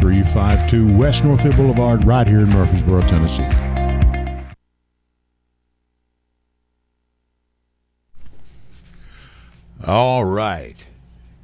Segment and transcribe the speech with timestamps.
[0.00, 3.48] 352 West Northfield Boulevard, right here in Murfreesboro, Tennessee.
[9.84, 10.86] All right.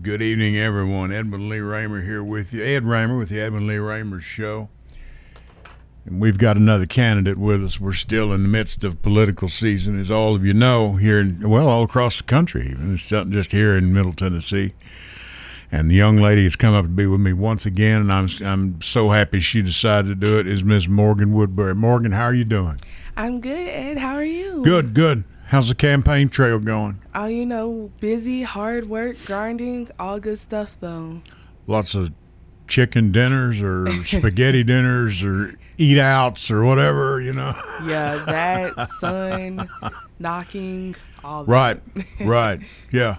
[0.02, 1.12] Good evening, everyone.
[1.12, 2.62] Edmund Lee Raymer here with you.
[2.62, 4.68] Ed Raymer with the Edmund Lee Raymer Show.
[6.04, 7.80] And we've got another candidate with us.
[7.80, 11.48] We're still in the midst of political season, as all of you know, here, in,
[11.48, 12.94] well, all across the country, even.
[12.94, 14.74] It's not just here in Middle Tennessee.
[15.72, 18.28] And the young lady has come up to be with me once again, and I'm
[18.44, 20.46] I'm so happy she decided to do it.
[20.46, 21.74] Is Miss Morgan Woodbury?
[21.74, 22.78] Morgan, how are you doing?
[23.16, 23.98] I'm good, Ed.
[23.98, 24.62] How are you?
[24.64, 25.24] Good, good.
[25.46, 27.00] How's the campaign trail going?
[27.14, 31.20] Oh, you know, busy, hard work, grinding, all good stuff though.
[31.66, 32.12] Lots of
[32.68, 37.54] chicken dinners or spaghetti dinners or eat outs or whatever, you know.
[37.84, 39.68] Yeah, that sun
[40.18, 41.80] knocking all Right.
[42.20, 42.60] right.
[42.92, 43.16] Yeah.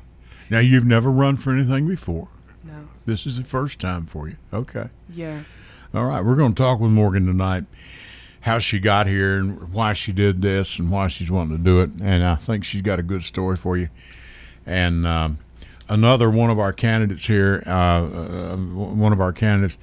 [0.49, 2.29] Now you've never run for anything before.
[3.05, 4.37] This is the first time for you.
[4.51, 4.89] Okay.
[5.13, 5.43] Yeah.
[5.93, 6.23] All right.
[6.23, 7.65] We're going to talk with Morgan tonight.
[8.41, 11.81] How she got here and why she did this and why she's wanting to do
[11.81, 11.89] it.
[12.01, 13.89] And I think she's got a good story for you.
[14.65, 15.39] And um,
[15.89, 19.77] another one of our candidates here, uh, uh, one of our candidates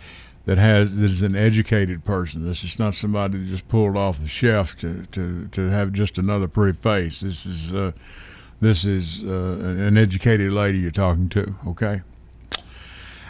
[0.45, 2.47] that has this is an educated person.
[2.47, 6.19] This is not somebody that just pulled off the shelf to, to, to have just
[6.19, 7.21] another pretty face.
[7.21, 7.93] This is uh,
[8.61, 11.55] this is uh, an educated lady you're talking to.
[11.69, 12.03] Okay.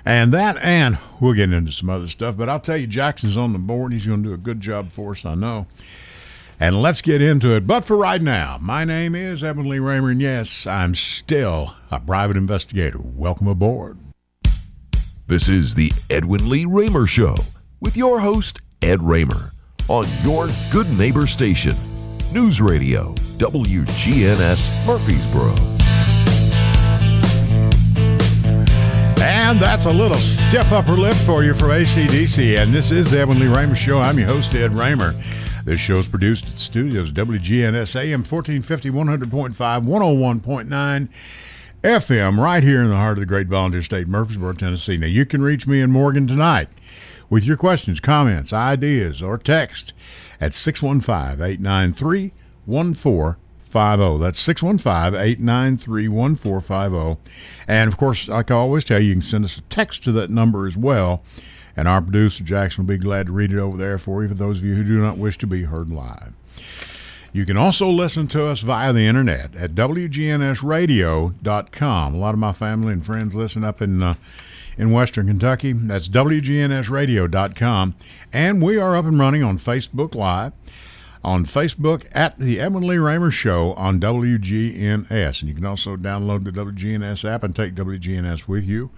[0.04, 2.36] And that, and we'll get into some other stuff.
[2.36, 3.92] But I'll tell you, Jackson's on the board.
[3.92, 5.66] He's going to do a good job for us, I know.
[6.58, 7.66] And let's get into it.
[7.66, 11.98] But for right now, my name is Evan Lee Raymer, and yes, I'm still a
[11.98, 12.98] private investigator.
[13.00, 13.98] Welcome aboard.
[15.26, 17.36] This is the Edwin Lee Raymer Show
[17.80, 19.52] with your host, Ed Raymer,
[19.88, 21.74] on your good neighbor station,
[22.32, 25.81] News Radio, WGNS Murfreesboro.
[29.52, 32.56] And that's a little stiff upper lip for you from ACDC.
[32.56, 33.98] And this is the Evan Lee Raymer Show.
[33.98, 35.12] I'm your host, Ed Raymer.
[35.66, 41.08] This show is produced at studios WGNS AM 1450, 100.5, 101.9
[41.82, 44.96] FM, right here in the heart of the great volunteer state, Murfreesboro, Tennessee.
[44.96, 46.70] Now, you can reach me in Morgan tonight
[47.28, 49.92] with your questions, comments, ideas, or text
[50.40, 52.32] at 615 893
[53.72, 54.22] 1450.
[54.22, 57.20] That's 615 893 1450.
[57.68, 60.12] And of course, like I always tell you, you can send us a text to
[60.12, 61.22] that number as well.
[61.76, 64.34] And our producer, Jackson, will be glad to read it over there for you for
[64.34, 66.32] those of you who do not wish to be heard live.
[67.32, 72.14] You can also listen to us via the internet at WGNSradio.com.
[72.14, 74.14] A lot of my family and friends listen up in uh,
[74.76, 75.72] in Western Kentucky.
[75.72, 77.94] That's WGNSradio.com.
[78.32, 80.52] And we are up and running on Facebook Live,
[81.24, 85.40] on Facebook at the Edwin Lee Raymer Show on WGNS.
[85.40, 88.90] And you can also download the WGNS app and take WGNS with you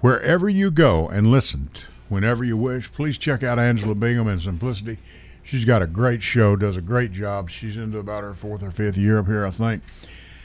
[0.00, 1.70] wherever you go and listen
[2.08, 2.90] whenever you wish.
[2.92, 4.98] Please check out Angela Bingham and Simplicity.
[5.42, 7.50] She's got a great show, does a great job.
[7.50, 9.82] She's into about her fourth or fifth year up here, I think,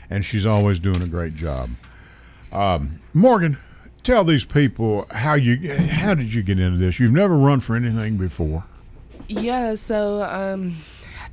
[0.09, 1.69] and she's always doing a great job.
[2.51, 3.57] Um, Morgan,
[4.03, 6.99] tell these people how you how did you get into this?
[6.99, 8.63] You've never run for anything before.
[9.27, 10.77] Yeah, so um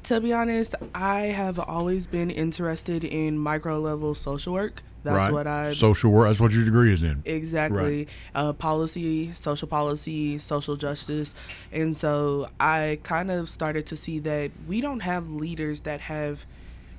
[0.04, 4.82] to be honest, I have always been interested in micro level social work.
[5.04, 5.32] That's right?
[5.32, 6.28] what I social work.
[6.28, 7.22] That's what your degree is in.
[7.24, 8.06] Exactly.
[8.34, 11.34] Uh, policy, social policy, social justice.
[11.72, 16.46] And so I kind of started to see that we don't have leaders that have,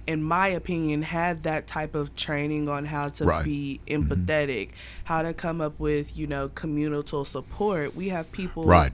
[0.06, 3.46] in my opinion, had that type of training on how to Right.
[3.46, 4.72] be empathetic,
[5.06, 7.96] how to come up with, you know, communal support.
[7.96, 8.92] We have people Right.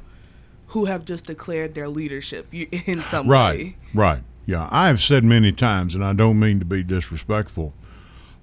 [0.70, 3.76] Who have just declared their leadership in some Right, way.
[3.94, 4.14] right.
[4.16, 4.24] right.
[4.46, 7.74] Yeah, I have said many times, and I don't mean to be disrespectful,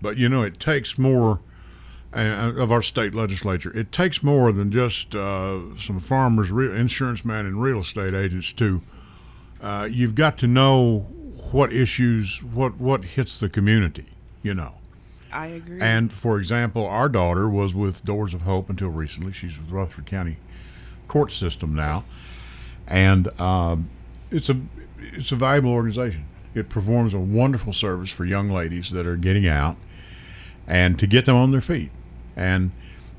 [0.01, 1.41] but you know, it takes more
[2.15, 3.77] uh, of our state legislature.
[3.77, 8.83] It takes more than just uh, some farmers, insurance man, and real estate agents too.
[9.61, 11.01] Uh, you've got to know
[11.51, 14.07] what issues, what what hits the community.
[14.45, 14.75] You know.
[15.33, 15.81] I agree.
[15.81, 19.33] And for example, our daughter was with Doors of Hope until recently.
[19.33, 20.37] She's with Rutherford County
[21.09, 22.05] court system now,
[22.87, 23.89] and um,
[24.31, 24.61] it's a
[24.99, 26.25] it's a valuable organization.
[26.55, 29.77] It performs a wonderful service for young ladies that are getting out,
[30.67, 31.91] and to get them on their feet.
[32.37, 32.71] And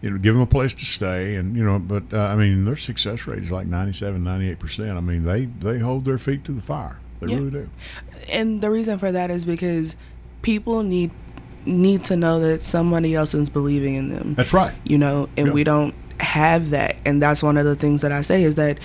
[0.01, 2.65] you know, give them a place to stay, and you know, but uh, I mean,
[2.65, 4.91] their success rate is like 97, 98 percent.
[4.97, 6.97] I mean, they they hold their feet to the fire.
[7.19, 7.37] They Yeah.
[7.39, 7.69] really do.
[8.29, 9.95] and the reason for that is because
[10.43, 11.09] people need
[11.65, 14.35] need to know that somebody else is believing in them.
[14.35, 14.73] That's right.
[14.85, 15.53] you know, and Yeah.
[15.53, 16.97] we don't have that.
[17.05, 18.79] And that's one of the things that I say is that,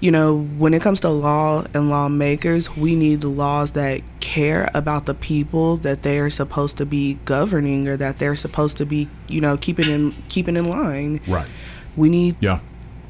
[0.00, 4.70] you know, when it comes to law and lawmakers, we need the laws that care
[4.74, 8.86] about the people that they are supposed to be governing or that they're supposed to
[8.86, 11.20] be, you know, keeping in keeping in line.
[11.26, 11.48] Right.
[11.96, 12.60] We need Yeah.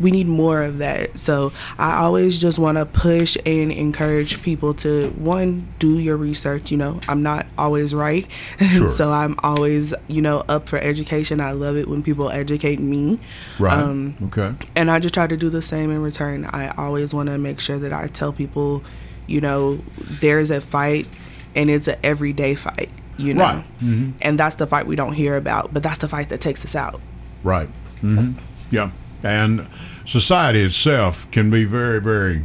[0.00, 1.18] We need more of that.
[1.18, 6.70] So I always just want to push and encourage people to one do your research.
[6.70, 8.26] You know, I'm not always right,
[8.70, 8.88] Sure.
[8.88, 11.40] so I'm always you know up for education.
[11.40, 13.18] I love it when people educate me.
[13.58, 13.72] Right.
[13.78, 14.54] Um, okay.
[14.76, 16.44] and I just try to do the same in return.
[16.46, 18.82] I always want to make sure that I tell people,
[19.26, 19.80] you know,
[20.20, 21.06] there's a fight,
[21.54, 22.90] and it's an everyday fight.
[23.16, 23.64] You know, Right.
[23.80, 24.12] Mhm.
[24.22, 26.74] and that's the fight we don't hear about, but that's the fight that takes us
[26.74, 27.00] out.
[27.44, 27.68] Right.
[28.00, 28.32] hmm
[28.72, 28.90] Yeah.
[29.24, 29.66] And
[30.04, 32.44] society itself can be very, very,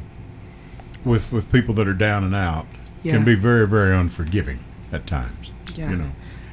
[1.06, 2.66] with with people that are down and out,
[3.04, 3.14] Yeah.
[3.14, 4.60] can be very, very unforgiving
[4.92, 5.52] at times.
[5.76, 5.92] Yeah.
[5.92, 6.12] You know.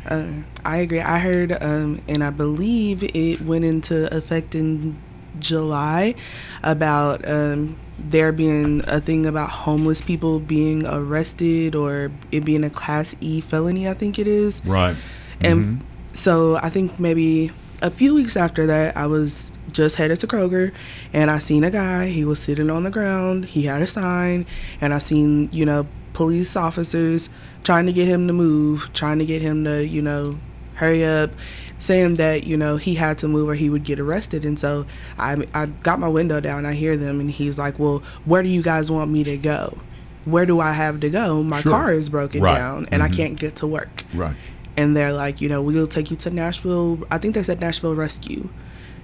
[0.09, 0.27] Uh,
[0.65, 1.01] I agree.
[1.01, 4.97] I heard, um, and I believe it went into effect in
[5.41, 6.15] July
[6.63, 12.71] about um, there being a thing about homeless people being arrested or it being a
[12.71, 14.63] Class E felony, I think it is.
[14.65, 14.97] Right.
[15.41, 15.81] And Mhm.
[16.13, 17.51] so I think maybe
[17.83, 20.73] a few weeks after that, I was just headed to Kroger
[21.13, 22.09] and I seen a guy.
[22.09, 23.45] He was sitting on the ground.
[23.45, 24.47] He had a sign,
[24.81, 27.29] and I seen, you know, police officers
[27.63, 30.39] trying to get him to move, trying to get him to, you know,
[30.75, 31.31] hurry up,
[31.79, 34.45] saying that, you know, he had to move or he would get arrested.
[34.45, 34.87] And so
[35.19, 36.65] I, I got my window down.
[36.67, 39.77] I hear them, and he's like, Well, where do you guys want me to go?
[40.25, 41.43] Where do I have to go?
[41.43, 41.73] My Sure.
[41.73, 42.57] car is broken Right.
[42.59, 43.17] down and I Mhm.
[43.17, 44.35] can't get to work Right.
[44.77, 46.99] and they're like, you know, we'll take you to Nashville.
[47.13, 48.49] I think they said Nashville Rescue,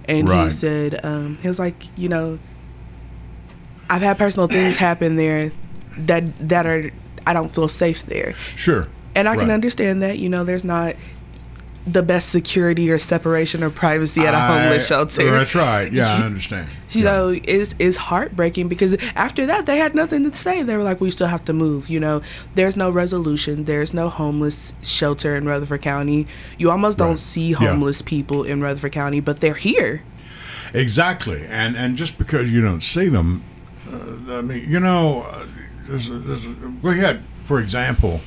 [0.08, 2.38] and he said um, he was like, you know,
[3.90, 5.52] I've had personal things happen there
[5.96, 6.90] that that are
[7.26, 8.88] I don't feel safe there, Sure.
[9.14, 10.19] and I can understand that.
[10.19, 10.96] You know, there's not
[11.87, 15.31] the best security or separation or privacy at a homeless I- shelter.
[15.32, 15.93] That's right.
[15.93, 16.69] Yeah, I understand.
[16.90, 17.11] You Yeah.
[17.11, 20.62] know, it's it's heartbreaking because after that they had nothing to say.
[20.62, 22.23] They were like, "We still have to move." You know,
[22.55, 23.64] there's no resolution.
[23.64, 26.26] There's no homeless shelter in Rutherford County.
[26.58, 27.06] You almost Right.
[27.06, 27.56] don't see Yeah.
[27.58, 30.02] homeless people in Rutherford County, but they're here.
[30.75, 33.43] Exactly, and and just because you don't see them,
[33.93, 35.44] uh, I mean, you know, uh,
[35.88, 38.20] there's, a- there's, a- we had, for example,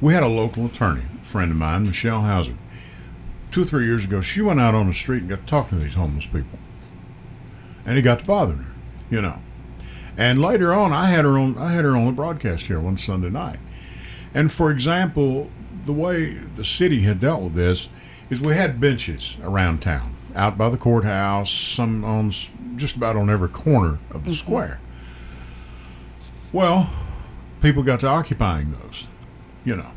[0.00, 2.54] we had a local attorney, a friend of mine, Michelle Hauser.
[3.50, 5.84] Two or three years ago, she went out on the street and got talking to
[5.84, 6.58] these homeless people,
[7.84, 8.72] and it got to bothering her,
[9.10, 9.40] you know.
[10.16, 12.96] And later on, I had her on, I had her on the broadcast here one
[12.96, 13.58] Sunday night,
[14.34, 15.50] and for example,
[15.84, 17.88] the way the city had dealt with this
[18.28, 22.32] is we had benches around town, out by the courthouse, some on
[22.76, 24.38] just about on every corner of the mm-hmm.
[24.38, 24.80] square.
[26.52, 26.90] Well,
[27.62, 29.08] people got to occupying those,
[29.64, 29.90] you know.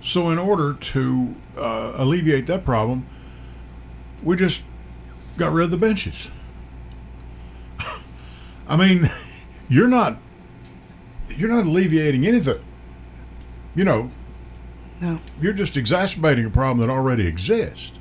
[0.00, 3.06] So, in order to uh, alleviate that problem,
[4.22, 4.62] we just
[5.36, 6.30] got rid of the benches.
[8.68, 9.10] I mean,
[9.68, 10.18] you're not
[11.36, 12.62] you're not alleviating anything.
[13.74, 14.10] You know,
[15.00, 17.98] No, you're just exacerbating a problem that already exists.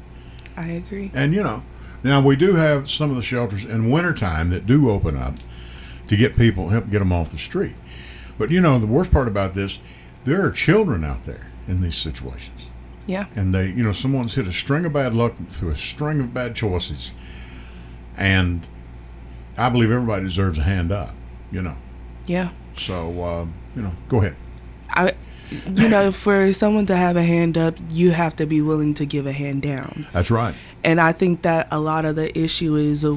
[0.55, 1.11] I agree.
[1.13, 1.63] And you know,
[2.03, 5.35] now we do have some of the shelters in wintertime that do open up
[6.07, 7.75] to get people help get them off the street.
[8.37, 9.79] But you know, the worst part about this,
[10.23, 12.67] there are children out there in these situations.
[13.05, 16.19] Yeah, And they, you know, someone's hit a string of bad luck through a string
[16.19, 17.13] of bad choices.
[18.17, 18.67] And
[19.57, 21.15] I believe everybody deserves a hand up,
[21.51, 21.77] you know.
[22.25, 22.49] yeah.
[22.75, 23.45] So, uh,
[23.75, 24.35] you know, go ahead.
[24.89, 25.13] I,
[25.73, 29.05] you know, for someone to have a hand up, you have to be willing to
[29.05, 30.05] give a hand down.
[30.11, 30.53] That's right.
[30.83, 33.15] and I think that a lot of the issue is uh,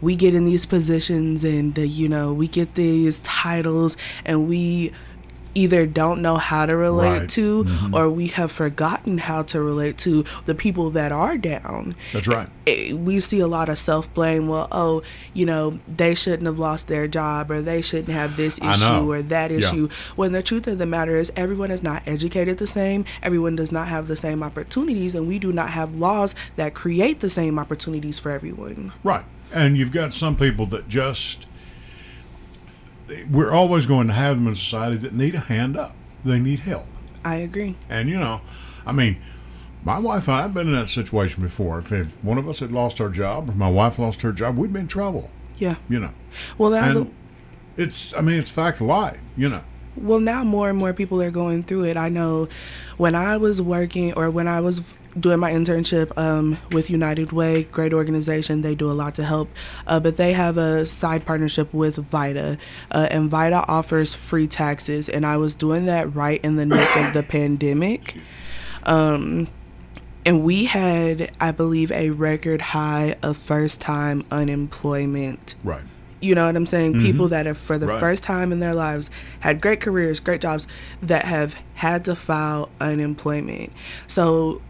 [0.00, 4.92] we get in these positions and uh, you know we get these titles and we
[5.54, 7.28] either don't know how to relate Right.
[7.30, 12.28] to or we have forgotten how to relate to the people that are down That's
[12.28, 12.48] right.
[12.66, 14.46] Eh, we see a lot of self blame.
[14.48, 15.02] Well, oh,
[15.34, 19.22] you know, they shouldn't have lost their job, or they shouldn't have this issue or
[19.22, 19.58] that Yeah.
[19.58, 19.88] issue.
[20.16, 23.04] When the truth of the matter is, everyone is not educated the same.
[23.22, 27.20] Everyone does not have the same opportunities, and we do not have laws that create
[27.20, 28.92] the same opportunities for everyone.
[29.02, 29.24] Right.
[29.52, 31.46] And you've got some people that just,
[33.30, 35.94] we're always going to have them in society that need a hand up.
[36.24, 36.86] They need help.
[37.24, 37.76] I agree.
[37.88, 38.40] And, you know,
[38.86, 39.18] I mean,
[39.84, 41.78] my wife and I have been in that situation before.
[41.78, 44.56] If, if one of us had lost our job or my wife lost her job,
[44.56, 45.76] we'd be in trouble, Yeah.
[45.88, 46.12] you know.
[46.58, 47.06] Well, now, the,
[47.76, 49.62] it's, I mean, it's fact of life, you know.
[49.96, 51.96] well, now more and more people are going through it.
[51.96, 52.48] I know
[52.98, 54.82] when I was working or when I was
[55.18, 58.62] doing my internship um, with United Way, great organization.
[58.62, 59.50] They do a lot to help,
[59.86, 62.58] uh, but they have a side partnership with VITA,
[62.90, 65.08] uh, and VITA offers free taxes.
[65.08, 68.16] And I was doing that right in the nick of the pandemic.
[68.84, 69.48] Um,
[70.24, 75.54] and we had, I believe, a record high of first time unemployment.
[75.64, 75.82] Right.
[76.20, 76.92] You know what I'm saying?
[76.92, 77.02] Mm-hmm.
[77.02, 77.98] People that have, for the Right.
[77.98, 79.08] first time in their lives,
[79.40, 80.66] had great careers, great jobs,
[81.02, 83.72] that have had to file unemployment.
[84.06, 84.60] So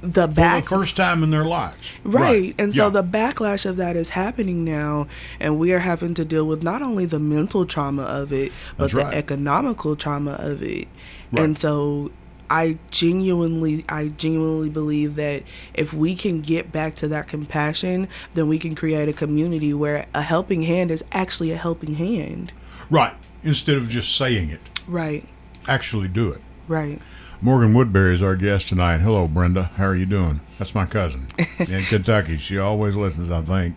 [0.00, 1.88] the For back, the first time in their lives.
[2.04, 2.54] right.
[2.58, 2.90] And so Yeah.
[2.90, 5.08] the backlash of that is happening now,
[5.40, 8.84] and we are having to deal with not only the mental trauma of it, but
[8.84, 9.14] That's the right.
[9.14, 10.86] economical trauma of it.
[11.32, 11.44] Right.
[11.44, 12.10] And so
[12.50, 15.42] I genuinely I genuinely believe that
[15.74, 20.06] if we can get back to that compassion, then we can create a community where
[20.14, 22.52] a helping hand is actually a helping hand.
[22.88, 23.14] Right.
[23.42, 25.24] Instead of just saying it, Right.
[25.66, 26.40] actually do it.
[26.68, 27.00] Right.
[27.40, 28.98] Morgan Woodbury is our guest tonight.
[28.98, 29.70] Hello, Brenda.
[29.76, 30.40] How are you doing?
[30.58, 31.28] That's my cousin
[31.60, 32.36] in Kentucky.
[32.36, 33.76] She always listens, I think.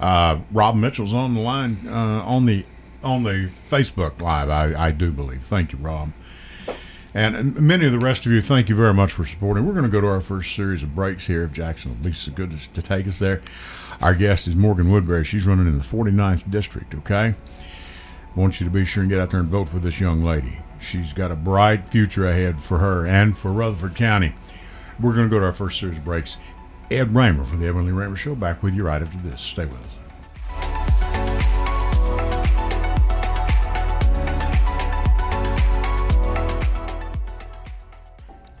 [0.00, 2.64] Uh, Rob Mitchell's on the line uh, on the
[3.02, 4.48] on the Facebook Live.
[4.48, 5.42] I, I do believe.
[5.42, 6.12] Thank you, Rob.
[7.12, 9.66] And, and many of the rest of you, thank you very much for supporting.
[9.66, 11.44] We're going to go to our first series of breaks here.
[11.44, 13.42] If Jackson at least is good to take us there.
[14.00, 15.24] Our guest is Morgan Woodbury.
[15.24, 16.94] She's running in the 49th district.
[16.94, 17.34] Okay
[18.36, 20.58] want you to be sure and get out there and vote for this young lady.
[20.84, 24.34] She's got a bright future ahead for her and for Rutherford County.
[25.00, 26.36] We're going to go to our first series of breaks.
[26.90, 29.40] Ed Raymer from the Evan Lee Raymer Show back with you right after this.
[29.40, 30.04] Stay with us.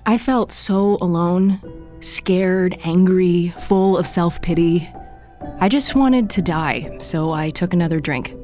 [0.06, 1.60] I felt so alone,
[2.00, 4.88] scared, angry, full of self pity.
[5.60, 8.34] I just wanted to die, so I took another drink.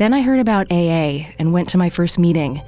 [0.00, 2.62] Then I heard about AA and went to my first meeting.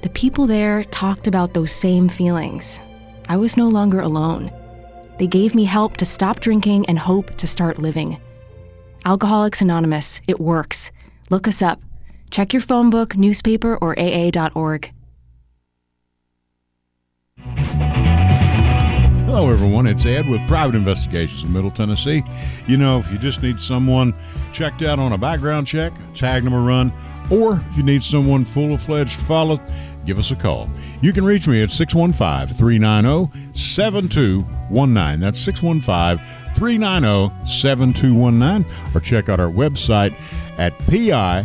[0.00, 2.80] The people there talked about those same feelings.
[3.28, 4.50] I was no longer alone.
[5.18, 8.18] They gave me help to stop drinking and hope to start living.
[9.04, 10.90] Alcoholics Anonymous, it works.
[11.28, 11.82] Look us up.
[12.30, 14.90] Check your phone book, newspaper, or AA.org.
[19.26, 19.86] Hello, everyone.
[19.86, 22.22] It's Ed with Private Investigations in Middle Tennessee.
[22.66, 24.14] You know, if you just need someone
[24.54, 26.92] checked out on a background check, tag them a run,
[27.30, 29.58] or if you need someone full of fledged follow,
[30.06, 30.68] give us a call.
[31.02, 35.20] You can reach me at 615 390 7219.
[35.20, 38.94] That's 615 390 7219.
[38.94, 40.14] Or check out our website
[40.58, 41.42] at piofmt.com.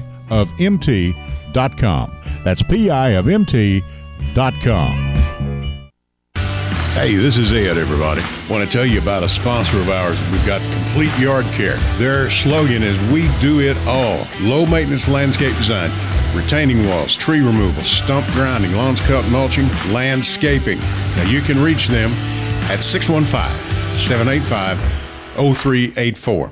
[2.43, 3.83] That's piofmt.com.
[6.99, 8.21] Hey, this is Ed, everybody.
[8.49, 10.19] Want to tell you about a sponsor of ours.
[10.31, 11.77] We've got Complete Yard Care.
[11.97, 14.27] Their slogan is We Do It All.
[14.41, 15.91] Low maintenance landscape design,
[16.35, 20.77] retaining walls, tree removal, stump grinding, lawns cut, mulching, landscaping.
[21.15, 22.11] Now you can reach them
[22.69, 23.49] at 615
[23.95, 24.77] 785
[25.37, 26.51] 0384.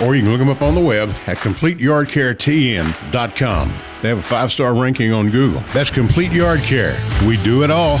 [0.00, 3.74] Or you can look them up on the web at CompleteYardCareTN.com.
[4.00, 5.60] They have a five star ranking on Google.
[5.74, 6.98] That's Complete Yard Care.
[7.26, 8.00] We do it all.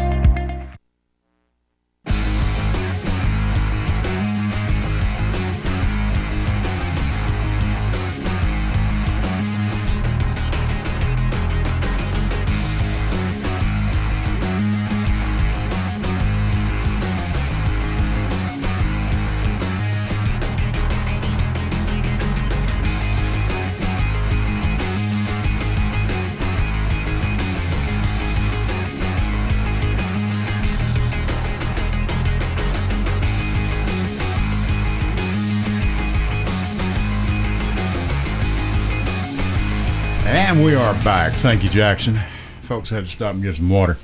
[41.03, 41.33] Back.
[41.33, 42.19] Thank you, Jackson.
[42.61, 43.97] Folks had to stop and get some water.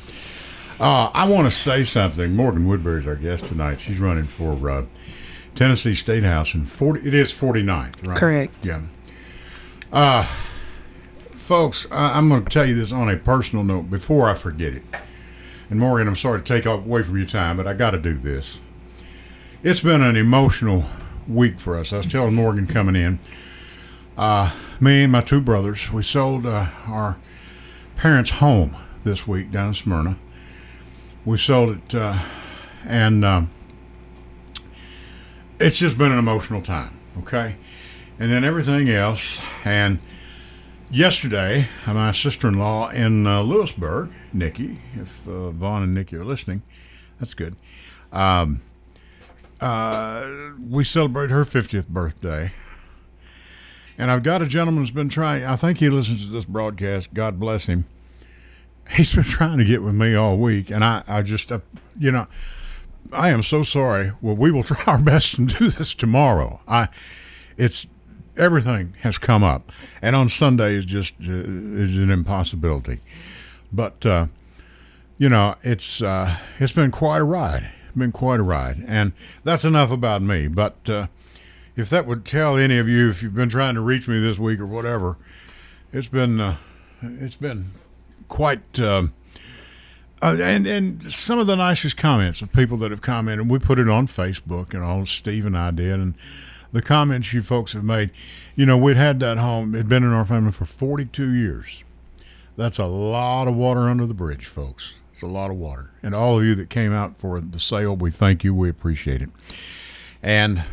[0.80, 2.36] Uh, I want to say something.
[2.36, 3.80] Morgan Woodbury is our guest tonight.
[3.80, 4.86] She's running for uh,
[5.54, 7.08] Tennessee State House in 40.
[7.08, 8.18] It is 49th, right?
[8.18, 8.66] Correct.
[8.66, 8.82] Yeah.
[9.92, 10.24] Uh,
[11.34, 14.74] folks, I, I'm going to tell you this on a personal note before I forget
[14.74, 14.84] it.
[15.70, 18.18] And Morgan, I'm sorry to take away from your time, but I got to do
[18.18, 18.60] this.
[19.62, 20.86] It's been an emotional
[21.28, 21.94] week for us.
[21.94, 23.20] I was telling Morgan coming in.
[24.18, 27.18] Uh, me and my two brothers, we sold uh, our
[27.96, 30.18] parents' home this week down in Smyrna.
[31.24, 32.18] we sold it, uh,
[32.84, 33.52] and um,
[35.60, 36.98] it's just been an emotional time.
[37.20, 37.58] Okay,
[38.18, 40.00] and then everything else, and
[40.90, 46.64] yesterday, my sister-in-law in uh, Lewisburg, Nikki, if uh, Vaughn and Nikki are listening,
[47.20, 47.56] that's good.
[48.12, 48.62] Um,
[49.62, 50.28] uh,
[50.60, 52.52] we celebrate her 50th birthday.
[53.98, 57.14] And I've got a gentleman who's been trying, I think he listens to this broadcast.
[57.14, 57.86] God bless him.
[58.92, 60.70] He's been trying to get with me all week.
[60.70, 61.60] And I, I just, uh,
[61.98, 62.28] you know,
[63.12, 64.12] I am so sorry.
[64.22, 66.62] Well, we will try our best and do this tomorrow.
[66.68, 66.90] I,
[67.58, 67.88] it's,
[68.38, 69.72] everything has come up.
[70.02, 73.00] And on Sunday is just, uh, is an impossibility.
[73.72, 74.28] But, uh,
[75.18, 78.84] you know, it's, uh, it's been quite a ride been quite a ride.
[78.88, 79.14] And
[79.44, 80.48] that's enough about me.
[80.48, 81.08] But uh,
[81.78, 84.40] if that would tell any of you, if you've been trying to reach me this
[84.40, 85.16] week or whatever,
[85.94, 86.58] it's been uh,
[87.02, 87.72] it's been
[88.28, 88.80] quite.
[88.80, 89.08] Uh,
[90.20, 93.78] uh, and and some of the nicest comments of people that have commented, we put
[93.78, 96.16] it on Facebook, and all Steve and I did, and
[96.74, 98.10] the comments you folks have made.
[98.56, 101.84] You know, we'd had that home; it'd been in our family for 42 years.
[102.58, 104.96] That's a lot of water under the bridge, folks.
[105.14, 105.92] It's a lot of water.
[106.02, 108.56] And all of you that came out for the sale, we thank you.
[108.56, 109.30] We appreciate it.
[110.24, 110.64] And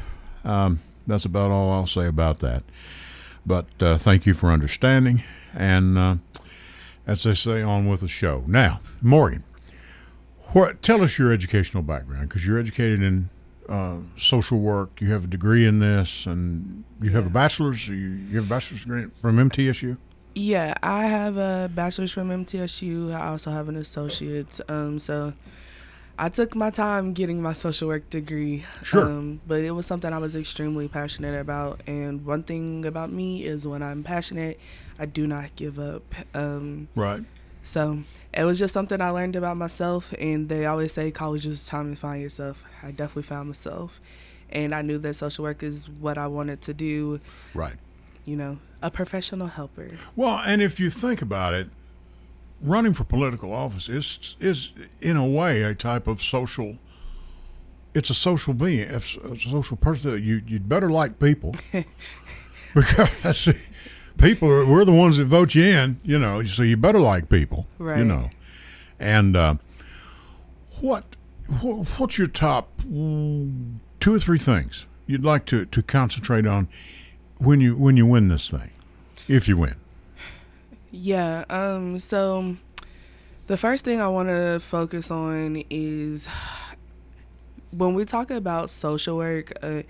[0.45, 2.63] um, that's about all I'll say about that.
[3.47, 5.23] But uh, thank you for understanding.
[5.55, 6.17] And uh,
[7.07, 8.45] as they say, on with the show.
[8.47, 9.45] Now, Morgan,
[10.49, 13.29] what, tell us your educational background because you're educated in
[13.69, 15.01] uh, social work.
[15.01, 17.89] You have a degree in this, and you have a bachelor's.
[17.89, 19.97] You, you have a bachelor's degree from MTSU.
[20.35, 23.15] Yeah, I have a bachelor's from MTSU.
[23.15, 24.61] I also have an associate's.
[24.69, 25.33] Um, so
[26.19, 28.65] I took my time getting my social work degree.
[28.83, 29.05] Sure.
[29.05, 31.81] Um, but it was something I was extremely passionate about.
[31.87, 34.61] And one thing about me is when I'm passionate,
[34.99, 36.03] I do not give up.
[36.35, 37.23] Um, right.
[37.63, 40.15] So it was just something I learned about myself.
[40.19, 42.65] And they always say college is time to find yourself.
[42.83, 44.01] I definitely found myself.
[44.51, 47.21] And I knew that social work is what I wanted to do.
[47.55, 47.75] Right
[48.25, 49.91] you know, a professional helper.
[50.17, 51.69] Well, and if you think about it,
[52.61, 56.79] running for political office is is in a way a type of social.
[57.95, 60.23] It's a social being, it's a social person.
[60.23, 61.55] You you'd better like people
[62.75, 63.49] because
[64.19, 66.01] people are, we're the ones that vote you in.
[66.03, 67.67] You know, so you better like people.
[67.79, 67.99] Right.
[67.99, 68.31] You know,
[68.99, 69.55] and uh,
[70.81, 71.05] what
[71.61, 76.69] what's your top two or three things you'd like to to concentrate on
[77.39, 78.71] when you when you win this thing,
[79.29, 79.77] if you win?
[80.95, 81.45] Yeah.
[81.51, 81.99] Um.
[81.99, 82.57] So,
[83.49, 86.29] the first thing I want to focus on is
[87.73, 89.53] when we talk about social work.
[89.61, 89.83] Uh,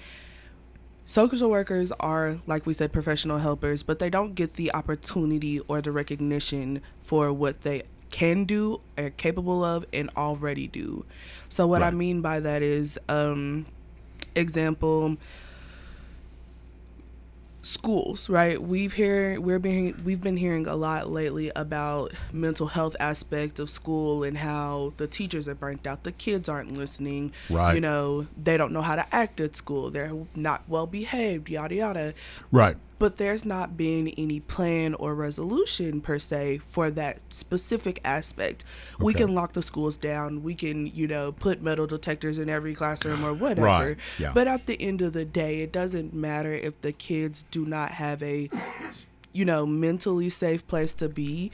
[1.05, 5.83] social workers are, like we said, professional helpers, but they don't get the opportunity or
[5.83, 11.05] the recognition for what they can do, are capable of, and already do.
[11.51, 11.89] So, what right.
[11.89, 13.67] I mean by that is, um,
[14.35, 15.19] example,
[17.65, 18.61] schools, right?
[18.61, 23.71] We've hear we're being we've been hearing a lot lately about mental health aspect of
[23.71, 27.33] school and how the teachers are burnt out, the kids aren't listening.
[27.51, 27.75] Right.
[27.75, 29.91] You know, they don't know how to act at school.
[29.91, 32.15] They're not well behaved, yada yada.
[32.53, 38.65] Right but there's not been any plan or resolution per se for that specific aspect.
[38.95, 39.05] Okay.
[39.05, 40.43] We can lock the schools down.
[40.43, 43.67] We can, you know, put metal detectors in every classroom or whatever.
[43.67, 43.97] Right.
[44.19, 44.33] Yeah.
[44.33, 47.93] But at the end of the day, it doesn't matter if the kids do not
[47.93, 48.51] have a,
[49.33, 51.51] you know, mentally safe place to be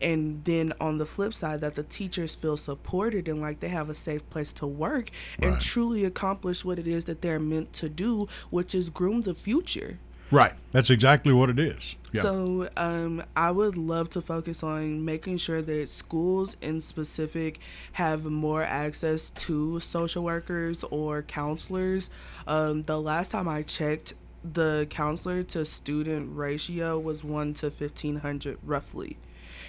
[0.00, 3.90] and then on the flip side that the teachers feel supported and like they have
[3.90, 5.48] a safe place to work right.
[5.48, 9.34] and truly accomplish what it is that they're meant to do which is groom the
[9.34, 9.98] future
[10.30, 10.54] Right.
[10.72, 11.96] That's exactly what it is.
[12.12, 12.22] Yeah.
[12.22, 17.60] So um, I would love to focus on making sure that schools in specific
[17.92, 22.10] have more access to social workers or counselors.
[22.46, 24.14] Um, the last time I checked,
[24.52, 29.16] the counselor to student ratio was 1 to 1500 roughly.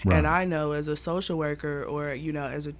[0.05, 0.17] Right.
[0.17, 2.73] And I know as a social worker or, you know, as a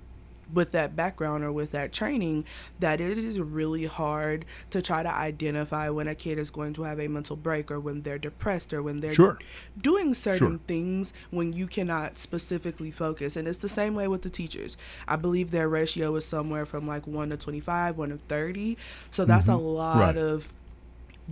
[0.53, 2.45] with that background or with that training
[2.79, 6.83] that it is really hard to try to identify when a kid is going to
[6.83, 9.37] have a mental break or when they're depressed or when they're sure.
[9.81, 10.59] doing certain sure.
[10.67, 15.15] things when you cannot specifically focus and it's the same way with the teachers i
[15.15, 18.77] believe their ratio is somewhere from like 1 to 25 1 to 30
[19.11, 19.53] so that's mm-hmm.
[19.53, 20.17] a lot right.
[20.17, 20.53] of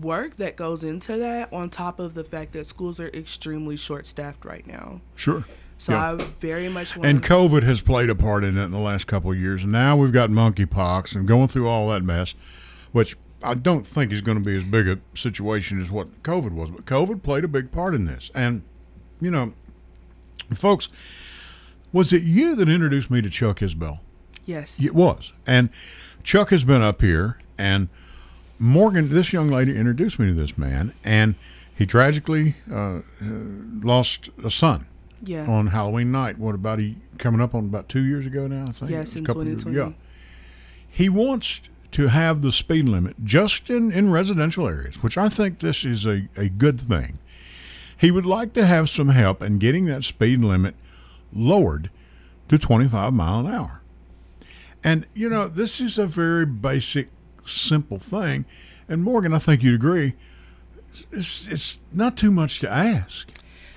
[0.01, 4.06] work that goes into that on top of the fact that schools are extremely short
[4.06, 5.45] staffed right now sure
[5.77, 6.13] so yeah.
[6.13, 7.07] I very much want.
[7.07, 9.63] And COVID has played a part in it in the last couple of years.
[9.63, 12.33] And now we've got monkeypox and going through all that mess,
[12.91, 16.51] which I don't think is going to be as big a situation as what COVID
[16.51, 16.69] was.
[16.69, 18.31] But COVID played a big part in this.
[18.33, 18.63] And,
[19.19, 19.53] you know,
[20.53, 20.88] folks,
[21.91, 23.99] was it you that introduced me to Chuck Isbell?
[24.45, 24.81] Yes.
[24.81, 25.33] It was.
[25.45, 25.69] And
[26.23, 27.89] Chuck has been up here, and
[28.59, 31.35] Morgan, this young lady, introduced me to this man, and
[31.75, 34.88] he tragically uh, uh, lost a son
[35.23, 35.45] Yeah.
[35.47, 36.38] on Halloween night.
[36.38, 38.65] What about he coming up on about two years ago now?
[38.67, 39.75] I think Yes, in 2020.
[39.75, 39.91] Yeah.
[40.89, 45.60] He wants to have the speed limit just in, in residential areas, which I think
[45.60, 47.19] this is a, a good thing.
[47.97, 50.75] He would like to have some help in getting that speed limit
[51.34, 51.89] lowered
[52.49, 53.82] to 25 mile an hour.
[54.84, 57.08] And, you know, this is a very basic,
[57.45, 58.45] simple thing.
[58.88, 60.13] And Morgan, I think you'd agree,
[61.12, 63.30] it's, it's not too much to ask.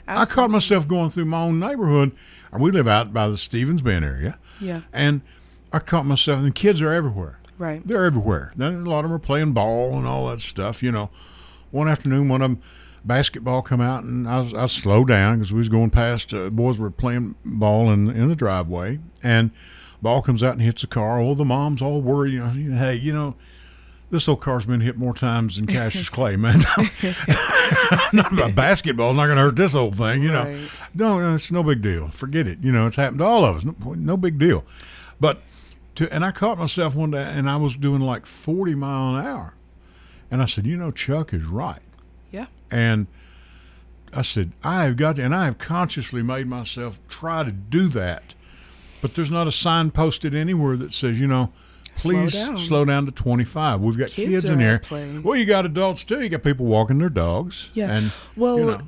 [0.09, 2.13] I caught myself going through my own neighborhood.
[2.53, 4.39] and We live out by the Stevens Bend area.
[4.61, 4.83] Yeah.
[4.93, 5.21] And
[5.73, 7.39] I caught myself, and the kids are everywhere.
[7.59, 7.87] Right.
[7.87, 8.53] They're everywhere.
[8.57, 10.83] Then a lot of them are playing ball and all that stuff.
[10.83, 11.11] You know,
[11.71, 12.63] one afternoon, one of them
[13.05, 16.33] basketball come out, and I was I slowed down because we was going past.
[16.33, 19.51] Uh, boys were playing ball in in the driveway, and
[20.01, 21.21] ball comes out and hits the car.
[21.21, 22.33] Oh, the mom's all worried.
[22.35, 23.35] You know, hey, you know.
[24.11, 26.61] This old car's been hit more times than Cassius Clay, man.
[28.13, 30.45] not about basketball, not going to hurt this old thing, you know.
[30.45, 30.71] Right.
[30.95, 32.09] No, no, it's no big deal.
[32.09, 32.59] Forget it.
[32.63, 33.65] You know, it's happened to all of us.
[33.65, 34.65] No, no big deal.
[35.21, 35.43] But
[35.97, 39.27] to and I caught myself one day, and I was doing like forty mile an
[39.27, 39.55] hour,
[40.31, 41.83] and I said, you know, Chuck is right,
[42.31, 42.47] Yeah.
[42.71, 43.09] and
[44.15, 47.89] I said, I have got to, and I have consciously made myself try to do
[47.89, 48.35] that,
[49.03, 51.53] but there's not a sign posted anywhere that says, you know.
[51.99, 52.59] Slow Please down.
[52.59, 53.81] slow down to 25.
[53.81, 54.81] We've got Kids kids, in here.
[55.23, 56.21] Well, you got adults too.
[56.23, 57.69] You got people walking their dogs.
[57.75, 57.91] Yeah.
[57.93, 58.81] And, well, you know,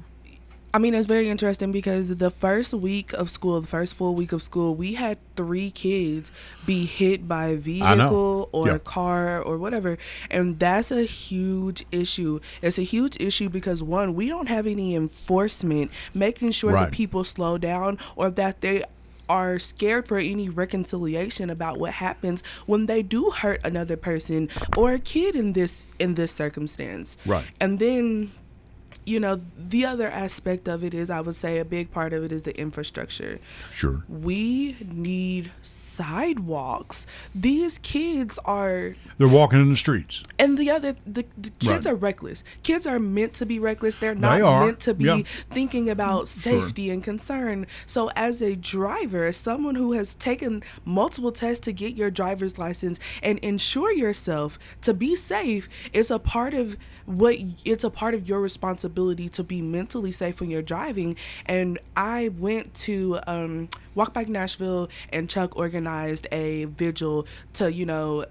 [0.72, 4.30] I mean, it's very interesting because the first week of school, the first full week
[4.30, 6.30] of school, we had three kids
[6.64, 8.74] be hit by a vehicle or Yeah.
[8.74, 9.98] a car or whatever.
[10.30, 12.38] And that's a huge issue.
[12.62, 16.84] It's a huge issue because, one, we don't have any enforcement making sure Right.
[16.84, 18.84] that people slow down or that they
[19.30, 24.94] are scared for any reconciliation about what happens when they do hurt another person or
[24.94, 27.16] a kid in this in this circumstance.
[27.24, 27.44] Right.
[27.60, 28.32] And then
[29.10, 32.22] you know, the other aspect of it is, I would say, a big part of
[32.24, 33.40] it is the infrastructure.
[33.72, 34.04] sure.
[34.08, 37.06] We need sidewalks.
[37.34, 40.22] These kids are, They're walking in the streets.
[40.38, 41.86] and the other, the, the kids Right.
[41.86, 42.44] are reckless.
[42.62, 43.96] Kids are meant to be reckless.
[43.96, 44.66] They're not are.
[44.66, 45.22] meant to be Yeah.
[45.52, 46.62] thinking about Sure.
[46.62, 47.66] safety and concern.
[47.86, 52.58] So, as a driver, as someone who has taken multiple tests to get your driver's
[52.58, 58.14] license and ensure yourself to be safe, it's a part of what it's a part
[58.14, 61.16] of your responsibility to be mentally safe when you're driving.
[61.46, 67.86] And I went to um, Walk Bike Nashville, and Chuck organized a vigil to, you
[67.86, 68.24] know,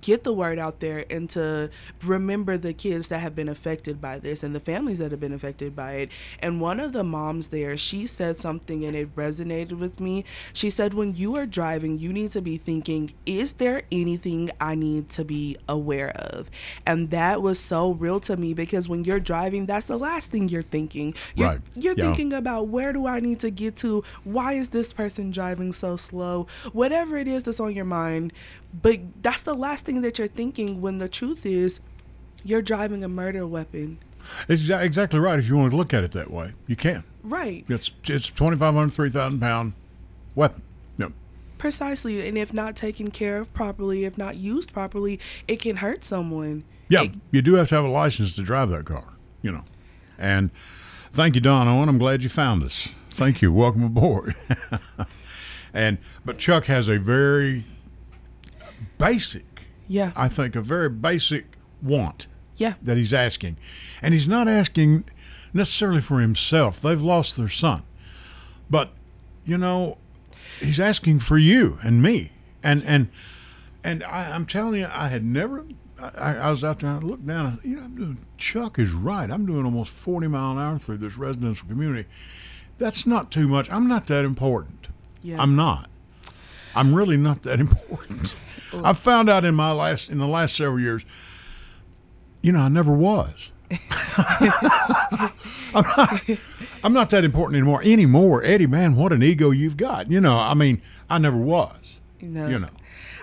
[0.00, 1.70] get the word out there and to
[2.02, 5.32] remember the kids that have been affected by this and the families that have been
[5.32, 6.10] affected by it.
[6.40, 10.24] And one of the moms there, she said something and it resonated with me.
[10.52, 14.74] She said, When you are driving, you need to be thinking, is there anything I
[14.74, 16.50] need to be aware of?
[16.84, 20.48] And that was so real to me because when you're driving, that's the last thing
[20.48, 21.14] you're thinking.
[21.34, 21.60] You're, Right.
[21.76, 22.04] you're Yeah.
[22.06, 24.02] thinking about where do I need to get to?
[24.24, 26.46] Why is this person driving so slow?
[26.72, 28.32] Whatever it is that's on your mind.
[28.82, 31.80] But that's the last thing that you're thinking when the truth is
[32.44, 33.98] you're driving a murder weapon.
[34.48, 35.38] It's exactly right.
[35.38, 37.04] If you want to look at it that way, you can.
[37.22, 37.64] Right.
[37.68, 39.72] It's it's 2,500, 3,000 pound
[40.34, 40.62] weapon.
[40.98, 41.12] Yep.
[41.58, 42.26] Precisely.
[42.28, 46.64] And if not taken care of properly, if not used properly, it can hurt someone.
[46.88, 49.64] Yeah, It- you do have to have a license to drive that car, you know.
[50.18, 50.50] And
[51.12, 51.88] thank you, Don Owen.
[51.88, 52.88] I'm glad you found us.
[53.10, 53.52] Thank you.
[53.52, 54.34] Welcome aboard.
[55.74, 57.64] and but Chuck has a very
[58.98, 59.44] basic,
[59.88, 60.12] yeah.
[60.16, 61.46] I think, a very basic
[61.82, 62.74] want yeah.
[62.82, 63.56] that he's asking,
[64.02, 65.04] and he's not asking
[65.52, 66.80] necessarily for himself.
[66.80, 67.82] They've lost their son,
[68.68, 68.92] but
[69.44, 69.98] you know,
[70.60, 73.08] he's asking for you and me, and and
[73.84, 75.64] and I, I'm telling you, I had never.
[75.98, 76.90] I, I was out there.
[76.90, 77.58] I looked down.
[77.62, 78.18] You know, I'm doing.
[78.36, 79.30] Chuck is right.
[79.30, 82.06] I'm doing almost 40 mile an hour through this residential community.
[82.78, 83.70] That's not too much.
[83.70, 84.88] I'm not that important.
[85.22, 85.40] Yeah.
[85.40, 85.88] I'm not.
[86.76, 88.34] I'm really not that important.
[88.84, 91.04] I've found out in my last in the last several years.
[92.42, 93.50] You know, I never was.
[94.18, 96.22] I'm, not,
[96.84, 97.82] I'm not that important anymore.
[97.82, 98.66] Anymore, Eddie.
[98.66, 100.10] Man, what an ego you've got.
[100.10, 101.98] You know, I mean, I never was.
[102.20, 102.46] No.
[102.46, 102.68] You know.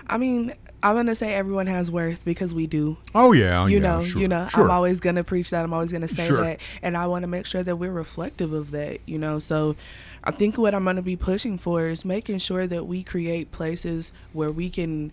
[0.06, 2.98] I mean, I'm gonna say everyone has worth because we do.
[3.14, 3.62] Oh yeah.
[3.62, 4.64] oh, you yeah, know, sure, you know, Sure.
[4.64, 5.64] I'm always gonna preach that.
[5.64, 6.42] I'm always gonna say Sure.
[6.42, 9.00] that, and I want to make sure that we're reflective of that.
[9.06, 9.76] You know, so
[10.24, 14.12] I think what I'm gonna be pushing for is making sure that we create places
[14.32, 15.12] where we can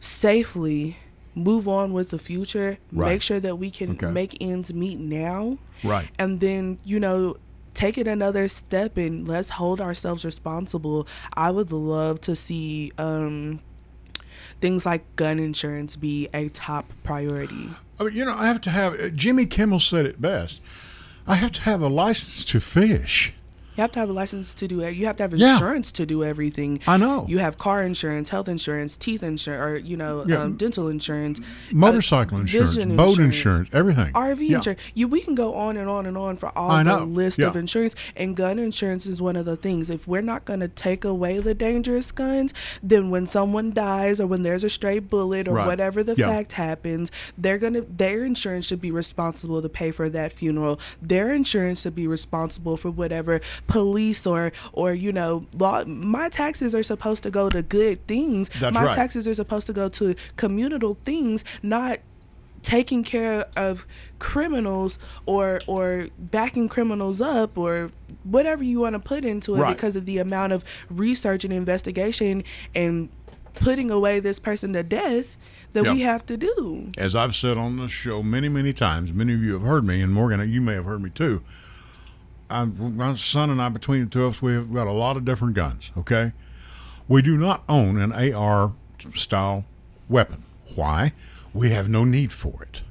[0.00, 0.96] safely
[1.34, 2.78] move on with the future.
[2.92, 3.12] Right.
[3.12, 4.10] Make sure that we can Okay.
[4.10, 6.08] make ends meet now, Right.
[6.18, 7.36] and then you know
[7.72, 13.58] take it another step and let's hold ourselves responsible i would love to see um
[14.60, 17.68] things like gun insurance be a top priority.
[17.98, 18.98] I mean, you know, I have to have.
[19.00, 20.60] uh, Jimmy Kimmel said it best.
[21.26, 23.32] I have to have a license to fish.
[23.76, 24.94] You have to have a license to do it.
[24.96, 25.54] You have to have Yeah.
[25.54, 26.78] insurance to do everything.
[26.86, 27.24] I know.
[27.28, 30.42] You have car insurance, health insurance, teeth insurance, or you know, Yeah.
[30.42, 31.40] um, dental insurance,
[31.72, 34.12] Motorcycle uh, insurance, boat insurance, everything.
[34.14, 34.56] RV Yeah.
[34.58, 34.80] insurance.
[34.94, 37.04] You we can go on and on and on for all I the know.
[37.04, 37.48] list Yeah.
[37.48, 37.94] of insurance.
[38.16, 39.90] And gun insurance is one of the things.
[39.90, 44.26] If we're not going to take away the dangerous guns, then when someone dies or
[44.26, 45.66] when there's a stray bullet or Right.
[45.66, 46.28] whatever the Yeah.
[46.28, 50.78] fact happens, they're gonna their insurance should be responsible to pay for that funeral.
[51.02, 55.84] Their insurance should be responsible for whatever police or or you know law.
[55.84, 58.50] My taxes are supposed to go to good things.
[58.60, 58.94] That's my right.
[58.94, 61.98] taxes are supposed to go to communal things, not
[62.62, 63.86] taking care of
[64.18, 67.90] criminals or or backing criminals up or
[68.22, 69.76] whatever you want to put into it Right.
[69.76, 72.42] because of the amount of research and investigation
[72.74, 73.10] and
[73.54, 75.36] putting away this person to death
[75.74, 76.88] that we have to do.
[76.96, 80.00] As I've said on this show many, many times, many of you have heard me,
[80.00, 81.42] and Morgan, you may have heard me too.
[82.50, 85.24] I, my son and I, between the two of us, we've got a lot of
[85.24, 85.90] different guns.
[85.96, 86.32] Okay,
[87.08, 88.72] we do not own an AR
[89.14, 89.64] style
[90.08, 90.44] weapon.
[90.74, 91.12] Why?
[91.52, 92.82] We have no need for it.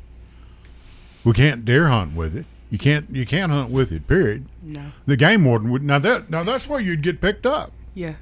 [1.23, 2.45] We can't deer hunt with it.
[2.69, 3.09] You can't.
[3.11, 4.07] You can't hunt with it.
[4.07, 4.45] Period.
[4.61, 4.87] No.
[5.05, 5.83] The game warden would.
[5.83, 6.29] Now that.
[6.29, 7.71] Now that's where you'd get picked up.
[7.93, 8.15] Yeah.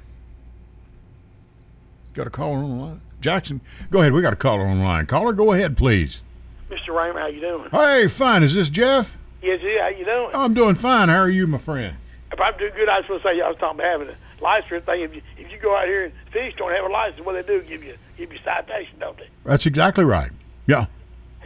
[2.14, 3.00] Got a caller on the line.
[3.22, 4.12] Jackson, go ahead.
[4.12, 5.06] We got a caller on the line.
[5.06, 6.20] Caller, go ahead, please.
[6.68, 6.94] Mr.
[6.94, 7.70] Raymer, how you doing?
[7.70, 8.42] Hey, fine.
[8.42, 9.16] Is this Jeff?
[9.42, 10.30] Yes, yeah, how you doing?
[10.34, 11.08] I'm doing fine.
[11.08, 11.96] How are you, my friend?
[12.32, 14.42] If I'm doing good, I was supposed to say I was talking about having a
[14.42, 15.02] license thing.
[15.02, 17.42] If you if you go out here and fish, don't have a license, what they
[17.42, 19.28] do give you give you citation, don't they?
[19.44, 20.30] That's exactly right.
[20.66, 20.86] Yeah.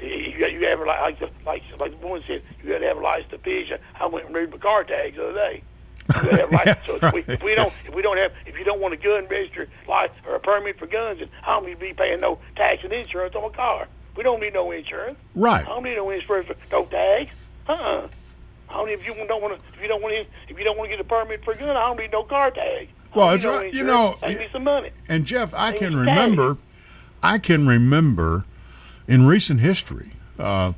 [0.01, 2.87] You, you got you have like the- like like the one said you got to
[2.87, 3.73] have a license to fish.
[3.99, 5.63] I went and read my car tags the other day.
[6.13, 6.83] To have.
[6.87, 8.97] So if, we, if we don't if we don't have if you don't want a
[8.97, 12.21] gun registered license or a permit for guns, then I don't need to be paying
[12.21, 13.89] no tax and insurance on a car.
[14.17, 15.19] We don't need no insurance.
[15.35, 15.65] Right.
[15.65, 17.33] I don't need no insurance for no tags.
[17.69, 18.09] Uh-uh.
[18.69, 20.21] I don't if you don't want to if you don't want to
[20.53, 22.23] if you don't want to get a permit for a gun, I don't need no
[22.25, 22.89] car tag.
[23.15, 24.91] Well, it's no right- you know, Save me some money.
[25.09, 26.59] And Jeff, I can remember,
[27.23, 28.45] I can remember
[29.09, 30.73] in recent history, uh,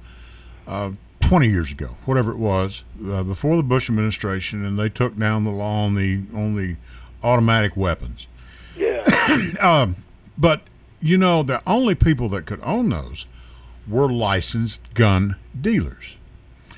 [0.66, 5.18] uh, 20 years ago, whatever it was, uh, before the Bush administration, and they took
[5.18, 6.77] down the law on the on the
[7.24, 8.27] automatic weapons.
[8.77, 9.05] Yeah.
[9.61, 9.96] um,
[10.38, 10.62] But
[11.01, 13.27] you know, the only people that could own those
[13.88, 16.16] were licensed gun dealers.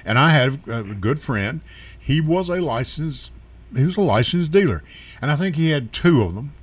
[0.04, 1.60] And I had a a good friend.
[1.98, 3.32] He was a licensed
[3.74, 4.82] he was a licensed dealer.
[5.22, 6.54] And I think he had two of them.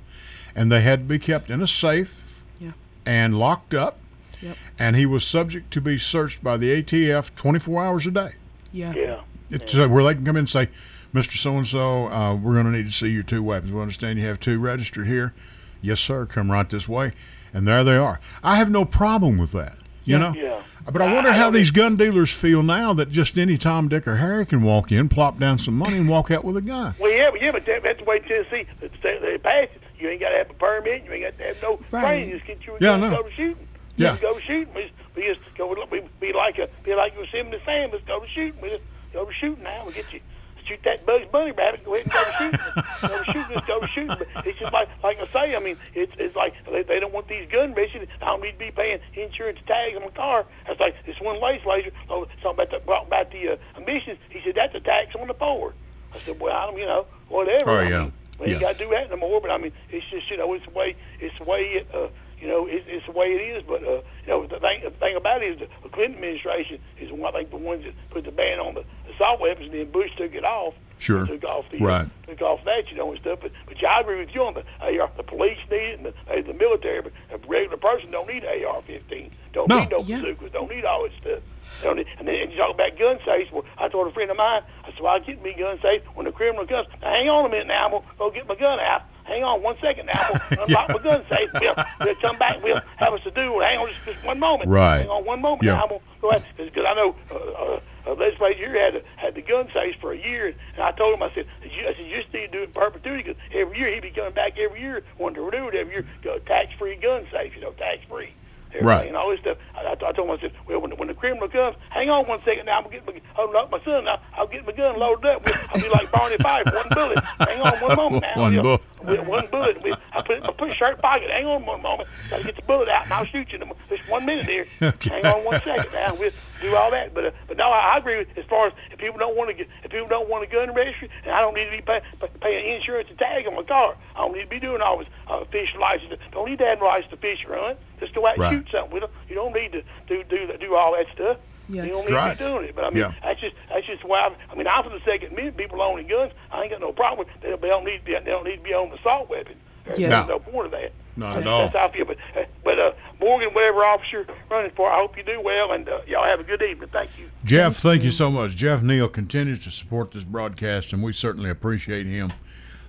[0.54, 2.22] And they had to be kept in a safe
[2.60, 2.72] Yeah.
[3.06, 3.98] and locked up.
[4.42, 4.56] Yep.
[4.78, 8.30] And he was subject to be searched by the ATF 24 hours a day.
[8.72, 8.92] Yeah.
[8.94, 9.20] yeah.
[9.50, 10.68] It's uh, where they can come in and say,
[11.14, 11.36] Mr.
[11.38, 12.04] So and so,
[12.42, 13.72] we're going to need to see your two weapons.
[13.72, 15.32] We understand you have two registered here.
[15.80, 16.26] Yes, sir.
[16.26, 17.12] Come right this way.
[17.54, 18.20] And there they are.
[18.42, 19.78] I have no problem with that.
[20.04, 20.34] You know?
[20.36, 20.60] Yeah.
[20.92, 24.06] But I wonder I how these gun dealers feel now that just any Tom, Dick,
[24.08, 26.94] or Harry can walk in, plop down some money, and walk out with a gun.
[26.98, 29.82] Well, yeah, but yeah, but that- that's the way Tennessee they, they pass it.
[29.98, 31.04] You ain't got to have a permit.
[31.04, 32.02] You ain't got to have no Right.
[32.02, 32.30] training.
[32.30, 33.68] Just get you a Yeah, gun I and go to shooting.
[33.96, 34.10] Yeah.
[34.10, 34.74] Just go shooting.
[34.74, 35.74] We, we just go.
[35.90, 37.90] We be like a be like Yosemite Sam.
[37.92, 38.60] Let's go to shooting.
[38.62, 39.84] We just go to shooting now.
[39.86, 40.20] We get you.
[40.68, 41.82] Shoot that Bugs Bunny rabbit.
[41.84, 42.60] Go ahead and go to shooting.
[43.00, 43.54] go to shooting.
[43.54, 44.16] Let's go to shooting.
[44.34, 45.56] But it's just like like I say.
[45.56, 48.06] I mean, it's it's like they, they don't want these gun races.
[48.20, 50.44] I don't need to be paying insurance tags on my car.
[50.66, 54.18] That's like this one legislator oh, talking about the about the uh, emissions.
[54.28, 55.72] He said that's a tax on the Ford.
[56.14, 57.70] I said, well, I don't, you know, whatever.
[57.70, 58.00] Oh, I yeah.
[58.00, 59.40] mean, we ain't got to do that no more.
[59.40, 62.08] But I mean, it's just you know, it's the way it's the way it, uh,
[62.40, 63.62] you know, it's, it's the way it is.
[63.66, 67.10] But uh, you know, the thing the thing about it is the Clinton administration is
[67.12, 69.90] one, I think the ones that put the ban on the assault weapons, and then
[69.90, 70.74] Bush took it off.
[71.00, 71.24] Sure.
[71.28, 72.08] Took off the Right.
[72.26, 73.38] took off that, you know, and stuff.
[73.40, 75.08] But but yeah, I agree with you on the AR.
[75.16, 79.30] The police need it, and the, the military, but a regular person don't need AR-15.
[79.52, 79.78] Don't No.
[79.80, 80.16] need no Yeah.
[80.22, 80.50] bazookas.
[80.52, 81.38] Don't need all that stuff.
[81.84, 83.52] Don't need, and then and you talk about gun safes.
[83.52, 86.02] Well, I told a friend of mine, I said, well, I'll get me gun safe
[86.16, 86.88] when the criminal comes.
[87.00, 87.84] Now, hang on a minute now.
[87.84, 89.02] I'm going to go get my gun out.
[89.28, 90.14] Hang on one second now.
[90.14, 91.50] To unlock my gun safe.
[91.60, 92.62] We'll, we'll come back.
[92.62, 93.60] We'll have us to do.
[93.60, 94.70] Hang on just, just one moment.
[94.70, 95.00] Right.
[95.00, 95.64] Hang on one moment.
[95.64, 95.74] Yeah.
[95.74, 96.44] Now, I'm to go ahead.
[96.56, 100.18] Because I know uh, uh, a legislator here had, had the gun safes for a
[100.18, 100.54] year.
[100.74, 102.64] And I told him, I said, you, I said, you just need to do it
[102.64, 105.74] in perpetuity because every year he'd be coming back every year, wanting to renew it
[105.74, 106.06] every year.
[106.22, 108.08] Go tax-free gun safe, you know, tax-free.
[108.18, 108.34] everything
[108.80, 109.08] Right.
[109.08, 109.58] and all this stuff.
[109.74, 112.66] I, I, I told myself, well, when, when the criminal comes, hang on one second
[112.66, 112.78] now.
[112.78, 114.20] I'm gonna get my, holding up my son now.
[114.34, 115.42] I'll get my gun loaded up.
[115.70, 117.18] I'll be like Barney Fife, one bullet.
[117.40, 118.42] Hang on one moment now.
[118.42, 118.78] One you know.
[118.78, 118.82] bullet.
[119.04, 119.82] With one bullet.
[119.82, 121.30] With, I put it in my put shirt pocket.
[121.30, 122.08] Hang on one moment.
[122.30, 123.58] Gotta get the bullet out and I'll shoot you.
[123.60, 124.66] in Just one minute here.
[124.88, 125.10] Okay.
[125.10, 126.14] Hang on one second now.
[126.60, 127.14] Do all that.
[127.14, 129.50] But uh, but no, I, I agree with as far as if people don't want
[129.50, 131.80] to get if people don't want a gun registry, and I don't need to be
[131.80, 133.96] pay, pay, paying insurance and tag on my car.
[134.16, 136.14] I don't need to be doing all this uh, fish license.
[136.32, 137.78] Don't need to have a license to fish or hunt.
[138.00, 138.52] Just go out and Right.
[138.52, 138.92] shoot something.
[138.92, 141.38] We don't, you don't need to do do do all that stuff.
[141.70, 141.84] Yeah.
[141.84, 142.38] You don't need Right.
[142.38, 142.74] to be doing it.
[142.74, 143.12] But I mean, Yeah.
[143.22, 144.20] that's just that's just why.
[144.20, 145.56] I, I mean, I'm for the Second Amendment.
[145.58, 147.40] People owning guns, I ain't got no problem with.
[147.42, 148.12] They, they don't need to be.
[148.12, 149.54] They don't need to be on assault weapon.
[149.96, 150.08] Yeah.
[150.08, 150.26] no, No.
[150.26, 150.92] no point of that.
[151.18, 151.62] Not at all.
[151.68, 152.04] That's how I feel.
[152.06, 155.88] But, uh, but uh, Morgan, whatever officer running for, I hope you do well, and
[155.88, 156.88] uh, y'all have a good evening.
[156.92, 157.28] Thank you.
[157.44, 158.52] Jeff, thank you so much.
[158.56, 162.32] Jeff Neal continues to support this broadcast, and we certainly appreciate him.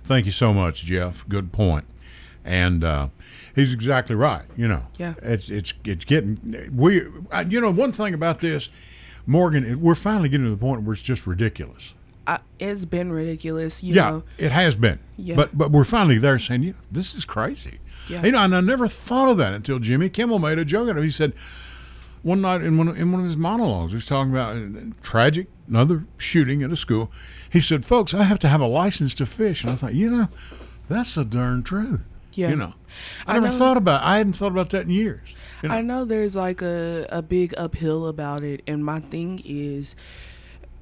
[0.04, 1.28] Thank you so much, Jeff.
[1.28, 1.84] Good point.
[2.44, 3.08] And uh,
[3.54, 4.44] he's exactly right.
[4.56, 5.14] You know, Yeah.
[5.22, 7.02] it's it's it's getting we.
[7.30, 8.70] I, you know, one thing about this,
[9.26, 11.92] Morgan, we're finally getting to the point where it's just ridiculous.
[12.26, 14.22] I, it's been ridiculous, you Yeah, know.
[14.38, 15.00] it has been.
[15.18, 15.36] Yeah.
[15.36, 17.78] But but we're finally there saying, you know, this is crazy.
[18.10, 18.24] Yeah.
[18.24, 20.96] You know, and I never thought of that until Jimmy Kimmel made a joke out
[20.96, 21.04] of it.
[21.04, 21.32] He said
[22.22, 24.92] one night in one of, in one of his monologues, he was talking about uh,
[25.02, 27.10] tragic another shooting at a school.
[27.50, 30.10] He said, "Folks, I have to have a license to fish." And I thought, you
[30.10, 30.28] know,
[30.88, 32.00] that's the darn truth.
[32.32, 32.50] Yeah.
[32.50, 32.74] You know,
[33.26, 34.02] I, I never know- thought about.
[34.02, 34.06] It.
[34.06, 35.34] I hadn't thought about that in years.
[35.62, 35.74] You know?
[35.74, 39.94] I know there's like a, a big uphill about it, and my thing is,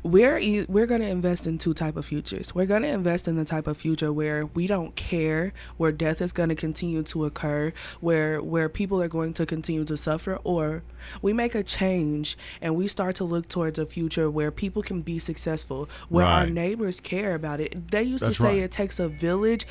[0.05, 2.55] we're e- we're gonna invest in two type of futures.
[2.55, 6.33] We're gonna invest in the type of future where we don't care, where death is
[6.33, 10.83] gonna continue to occur, where where people are going to continue to suffer, or
[11.21, 15.03] we make a change and we start to look towards a future where people can
[15.03, 17.91] be successful, where our neighbors care about it.
[17.91, 18.63] They used That's to say right.
[18.63, 19.67] it takes a village.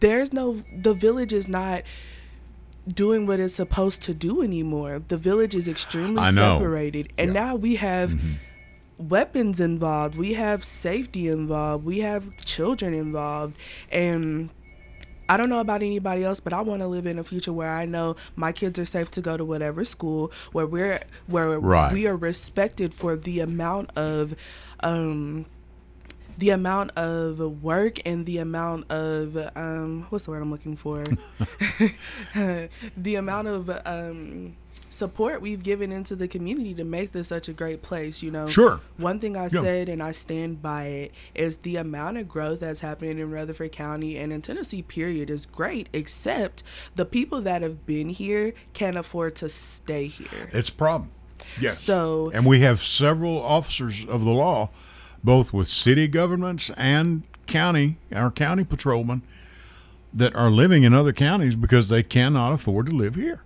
[0.00, 1.82] There's no the village is not
[2.86, 5.02] doing what it's supposed to do anymore.
[5.08, 7.08] The village is extremely separated.
[7.18, 7.40] And Yeah.
[7.40, 8.32] now we have mm-hmm.
[9.08, 13.56] Weapons involved, we have safety involved, we have children involved.
[13.90, 14.50] And
[15.28, 17.70] I don't know about anybody else, but I want to live in a future where
[17.70, 21.92] I know my kids are safe to go to whatever school, where we're where Right.
[21.92, 24.34] we are respected for the amount of
[24.80, 25.46] um
[26.38, 31.04] the amount of work and the amount of um what's the word I'm looking for?
[32.96, 34.56] the amount of um
[34.90, 38.46] support we've given into the community to make this such a great place, you know.
[38.46, 38.80] Sure.
[38.96, 39.60] One thing I Yeah.
[39.60, 43.72] said and I stand by it is the amount of growth that's happening in Rutherford
[43.72, 46.62] County and in Tennessee period is great, except
[46.94, 50.48] the people that have been here can't afford to stay here.
[50.52, 51.10] It's a problem.
[51.60, 51.80] Yes.
[51.80, 54.70] So And we have several officers of the law,
[55.24, 59.22] both with city governments and county, our county patrolmen,
[60.12, 63.42] that are living in other counties because they cannot afford to live here.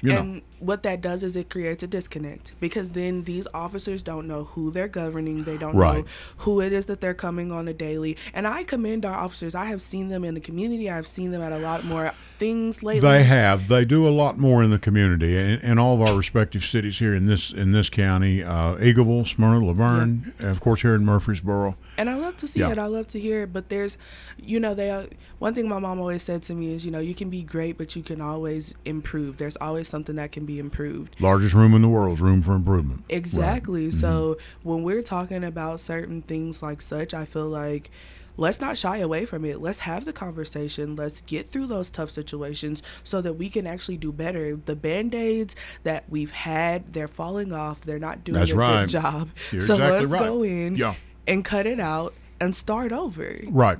[0.00, 4.02] You know, and what that does is it creates a disconnect because then these officers
[4.02, 5.44] don't know who they're governing.
[5.44, 5.98] They don't Right.
[6.04, 8.16] know who it is that they're coming on a daily.
[8.34, 9.54] And I commend our officers.
[9.54, 10.90] I have seen them in the community.
[10.90, 13.00] I've seen them at a lot more things lately.
[13.08, 13.68] they have.
[13.68, 16.98] They do a lot more in the community in, in all of our respective cities
[16.98, 18.42] here in this in this county.
[18.42, 21.76] Uh, Eagleville, Smyrna, La Vergne, and of course here in Murfreesboro.
[21.96, 22.70] And I love to see Yeah.
[22.72, 22.78] it.
[22.78, 23.52] I love to hear it.
[23.52, 23.96] But there's,
[24.36, 24.90] you know, they.
[24.90, 25.06] Uh,
[25.38, 27.78] one thing my mom always said to me is, you know, you can be great,
[27.78, 29.36] but you can always improve.
[29.36, 31.20] There's always something that can be improved.
[31.20, 33.04] Largest room in the world is room for improvement.
[33.08, 33.88] Exactly.
[33.88, 34.00] Mm-hmm.
[34.00, 37.90] So when we're talking about certain things like such, I feel like
[38.38, 39.60] let's not shy away from it.
[39.60, 40.96] Let's have the conversation.
[40.96, 44.56] Let's get through those tough situations so that we can actually do better.
[44.56, 47.82] The band aids that we've had, they're falling off.
[47.82, 48.80] They're not doing That's a right.
[48.80, 49.28] good job.
[49.52, 50.22] You're so exactly let's right.
[50.22, 50.94] go in Yeah.
[51.26, 53.36] and cut it out and start over.
[53.48, 53.78] Right.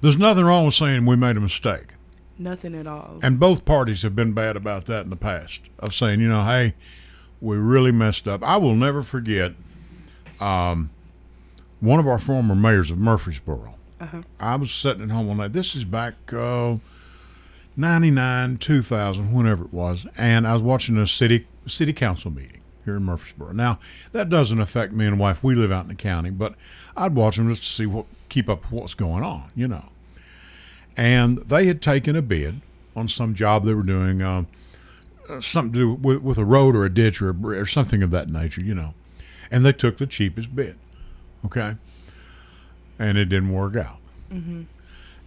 [0.00, 1.93] There's nothing wrong with saying we made a mistake.
[2.38, 3.20] Nothing at all.
[3.22, 6.44] And both parties have been bad about that in the past of saying, you know,
[6.44, 6.74] hey,
[7.40, 8.42] we really messed up.
[8.42, 9.52] I will never forget
[10.40, 10.90] um,
[11.80, 13.74] one of our former mayors of Murfreesboro.
[14.38, 15.52] I was sitting at home one night.
[15.54, 16.76] This is back uh,
[17.76, 20.04] 99, 2000, whenever it was.
[20.18, 23.52] And I was watching a city city council meeting here in Murfreesboro.
[23.52, 23.78] Now,
[24.12, 25.42] that doesn't affect me and wife.
[25.42, 26.54] We live out in the county, but
[26.96, 29.88] I'd watch them just to see what, keep up with what's going on, you know
[30.96, 32.60] and they had taken a bid
[32.96, 34.46] on some job they were doing, um,
[35.28, 38.02] uh, something to do with, with a road or a ditch or, a, or something
[38.02, 38.94] of that nature, you know.
[39.50, 40.76] And they took the cheapest bid,
[41.46, 41.76] okay,
[42.98, 43.98] and it didn't work out.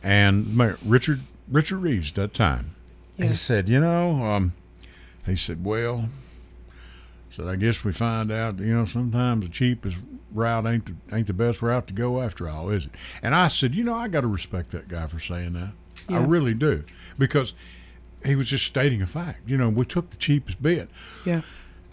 [0.03, 2.71] And Mayor Richard Richard Reeves at that time,
[3.17, 3.27] Yeah.
[3.27, 4.53] he said, you know, um,
[5.25, 6.09] he said, well,
[7.37, 9.97] said I guess we find out, you know, sometimes the cheapest
[10.33, 12.91] route ain't the, ain't the best route to go after all, is it?
[13.21, 15.69] And I said, you know, I got to respect that guy for saying that.
[16.09, 16.83] I really do,
[17.17, 17.53] because
[18.25, 19.47] he was just stating a fact.
[19.49, 20.89] You know, we took the cheapest bid.
[21.25, 21.41] Yeah.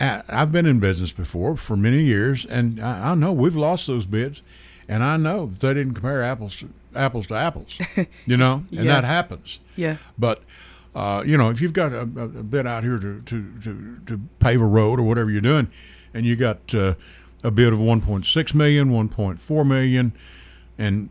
[0.01, 4.07] I've been in business before for many years, and I, I know we've lost those
[4.07, 4.43] bids,
[4.89, 7.79] and I know that they didn't compare apples to apples to apples.
[8.27, 9.01] you know, and Yeah.
[9.01, 9.61] that happens.
[9.77, 9.97] Yeah.
[10.19, 10.43] But
[10.95, 14.21] uh, you know, if you've got a, a, bid out here to, to, to, to
[14.39, 15.69] pave a road or whatever you're doing,
[16.13, 16.95] and you got uh,
[17.43, 20.13] a bid of 1.6 million, 1.4 million,
[20.79, 21.11] and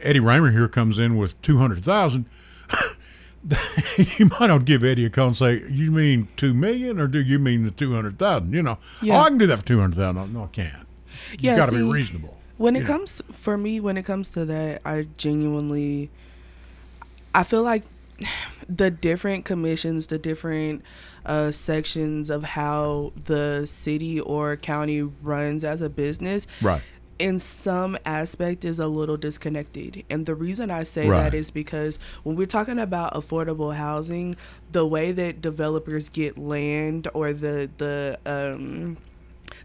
[0.00, 2.26] Eddie Raymer here comes in with 200,000.
[4.18, 7.20] you might not give Eddie a call and say, "You mean two million, or do
[7.20, 8.52] you mean the two hundred thousand?
[8.52, 9.16] You know, Yeah.
[9.16, 10.32] oh, I can do that for two hundred thousand.
[10.32, 10.86] No, I can't.
[11.32, 12.38] You Yeah, got to be reasonable.
[12.56, 12.86] When it know.
[12.86, 16.10] comes for me, when it comes to that, I genuinely,
[17.32, 17.84] I feel like
[18.68, 20.82] the different commissions, the different
[21.24, 26.82] uh, sections of how the city or county runs as a business, Right.
[27.18, 30.04] in some aspect is a little disconnected.
[30.08, 31.22] And the reason I say Right.
[31.24, 34.36] that is because when we're talking about affordable housing,
[34.72, 38.96] the way that developers get land or the the um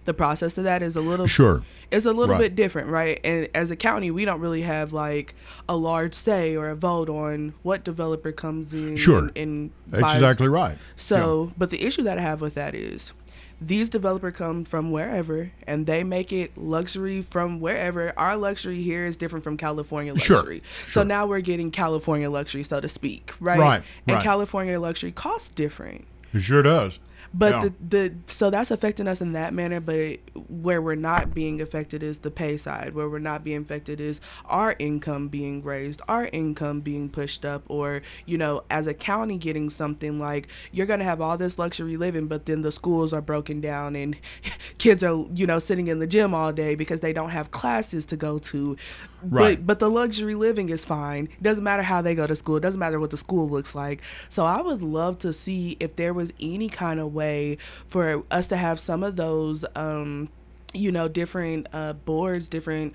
[0.05, 1.63] the process of that is a little Sure.
[1.91, 2.41] it's a little Right.
[2.41, 3.19] bit different, right?
[3.23, 5.35] And as a county, we don't really have like
[5.69, 9.19] a large say or a vote on what developer comes in Sure.
[9.19, 10.77] and, and That's exactly right.
[10.95, 13.13] so, but the issue that I have with that is
[13.61, 18.11] these developer come from wherever and they make it luxury from wherever.
[18.17, 20.87] Our luxury here is different from California luxury Sure.
[20.87, 21.05] So sure.
[21.05, 23.57] now we're getting California luxury, so to speak, right?
[23.59, 24.23] Right, And right.
[24.23, 26.05] California luxury costs different.
[26.33, 26.99] It sure does.
[27.33, 27.61] But Yeah.
[27.61, 27.73] the,
[28.09, 29.79] the so that's affecting us in that manner.
[29.79, 30.19] But
[30.49, 32.93] where we're not being affected is the pay side.
[32.93, 37.63] Where we're not being affected is our income being raised, our income being pushed up,
[37.67, 41.97] or you know, as a county getting something like you're gonna have all this luxury
[41.97, 44.15] living, but then the schools are broken down and
[44.77, 48.05] kids are you know sitting in the gym all day because they don't have classes
[48.05, 48.77] to go to.
[49.23, 49.57] Right.
[49.57, 51.25] But but the luxury living is fine.
[51.25, 52.57] It doesn't matter how they go to school.
[52.57, 54.01] It doesn't matter what the school looks like.
[54.29, 57.57] So I would love to see if there was any kind of way
[57.87, 60.29] for us to have some of those, um,
[60.73, 62.93] you know, different uh, boards, different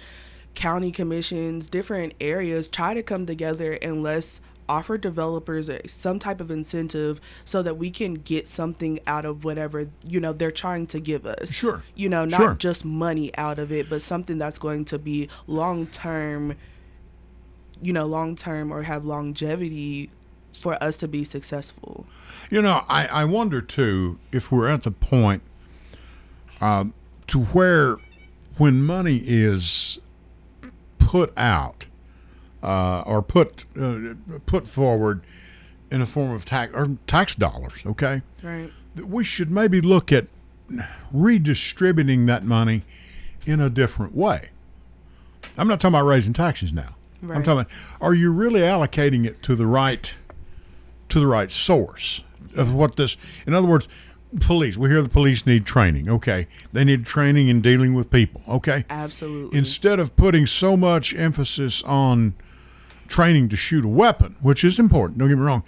[0.55, 6.41] county commissions, different areas try to come together and let's offer developers a, some type
[6.41, 10.87] of incentive so that we can get something out of whatever you know they're trying
[10.87, 11.83] to give us Sure.
[11.95, 12.55] you know not Sure.
[12.55, 16.55] just money out of it but something that's going to be long term
[17.81, 20.11] you know long term or have longevity
[20.53, 22.05] for us to be successful
[22.51, 25.43] You know, I, I wonder too if we're at the point
[26.61, 26.93] um,
[27.29, 27.99] to where
[28.57, 30.01] when money is
[30.99, 31.87] put out
[32.63, 34.15] uh, or put uh,
[34.47, 35.23] put forward
[35.91, 38.71] in the form of tax or tax dollars, okay, right.
[38.95, 40.27] That we should maybe look at
[41.13, 42.83] redistributing that money
[43.47, 44.51] in a different way.
[45.57, 46.95] I'm not talking about raising taxes now.
[47.23, 50.15] I'm talking about are you really allocating it to the right
[51.09, 52.23] to the right source
[52.55, 53.89] of what this in other words
[54.41, 56.47] police we hear the police need training okay?
[56.73, 58.85] They need training in dealing with people okay?
[58.89, 59.59] Absolutely.
[59.59, 62.35] Instead of putting so much emphasis on
[63.09, 65.65] training to shoot a weapon, which is important, don't get me wrong,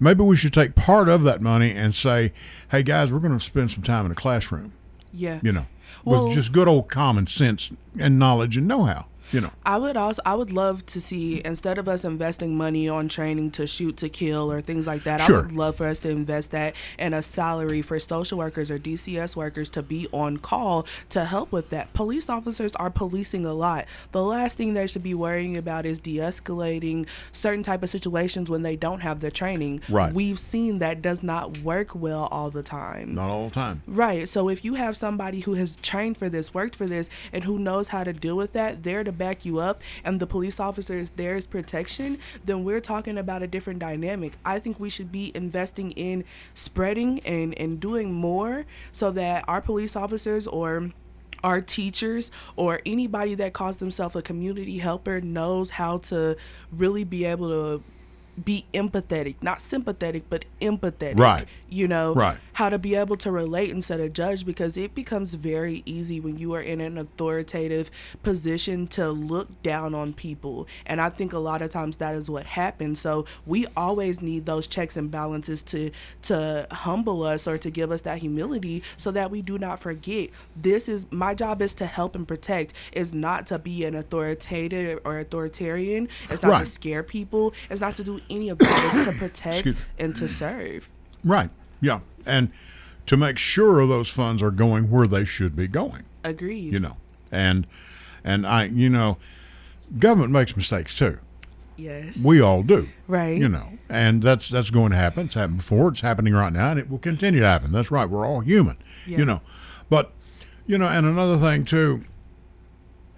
[0.00, 2.32] maybe we should take part of that money and say,
[2.70, 4.72] hey guys, we're going to spend some time in a classroom,
[5.12, 5.40] yeah.
[5.42, 5.66] You know,
[6.04, 9.50] Well- with just good old common sense and knowledge and know how, you know.
[9.66, 13.50] I would also I would love to see instead of us investing money on training
[13.52, 15.38] to shoot to kill or things like that, Sure.
[15.38, 18.78] I would love for us to invest that in a salary for social workers or
[18.78, 21.92] DCS workers to be on call to help with that.
[21.92, 23.86] Police officers are policing a lot.
[24.12, 28.62] The last thing they should be worrying about is de-escalating certain type of situations when
[28.62, 29.80] they don't have the training.
[29.88, 30.12] Right.
[30.12, 33.14] We've seen that does not work well all the time.
[33.14, 33.82] Not all the time.
[33.86, 34.28] Right.
[34.28, 37.58] So if you have somebody who has trained for this, worked for this, and who
[37.58, 40.94] knows how to deal with that, there to back you up, and the police officer
[40.94, 44.36] is there as protection, then we're talking about a different dynamic.
[44.44, 49.62] I think we should be investing in spreading and, and doing more so that our
[49.62, 50.90] police officers or
[51.42, 56.36] our teachers or anybody that calls themselves a community helper knows how to
[56.70, 57.82] really be able to
[58.42, 61.18] be empathetic, not sympathetic, but empathetic.
[61.18, 61.46] Right.
[61.68, 62.38] You know, Right.
[62.54, 66.38] how to be able to relate instead of judge because it becomes very easy when
[66.38, 67.90] you are in an authoritative
[68.22, 70.66] position to look down on people.
[70.86, 72.98] And I think a lot of times that is what happens.
[73.00, 75.90] So we always need those checks and balances to
[76.22, 80.30] to humble us or to give us that humility so that we do not forget
[80.56, 85.00] this is my job is to help and protect is not to be an authoritative
[85.04, 86.08] or authoritarian.
[86.30, 86.60] It's not Right.
[86.60, 87.52] to scare people.
[87.70, 88.94] It's not to do any of that.
[88.94, 90.90] It's to protect and to serve.
[91.22, 91.50] Right.
[91.80, 92.00] Yeah.
[92.26, 92.50] And
[93.06, 96.04] to make sure those funds are going where they should be going.
[96.24, 96.72] Agreed.
[96.72, 96.96] you know
[97.30, 97.66] and
[98.24, 99.18] and i you know
[99.98, 101.18] government makes mistakes too
[101.76, 102.24] Yes.
[102.24, 102.88] We all do.
[103.08, 103.36] Right.
[103.36, 105.26] You know, and that's that's going to happen.
[105.26, 105.88] It's happened before.
[105.88, 107.72] It's happening right now, and it will continue to happen.
[107.72, 108.08] That's right.
[108.08, 108.76] We're all human.
[109.08, 109.18] Yeah.
[109.18, 109.40] You know,
[109.90, 110.12] but
[110.68, 112.04] you know, and another thing too,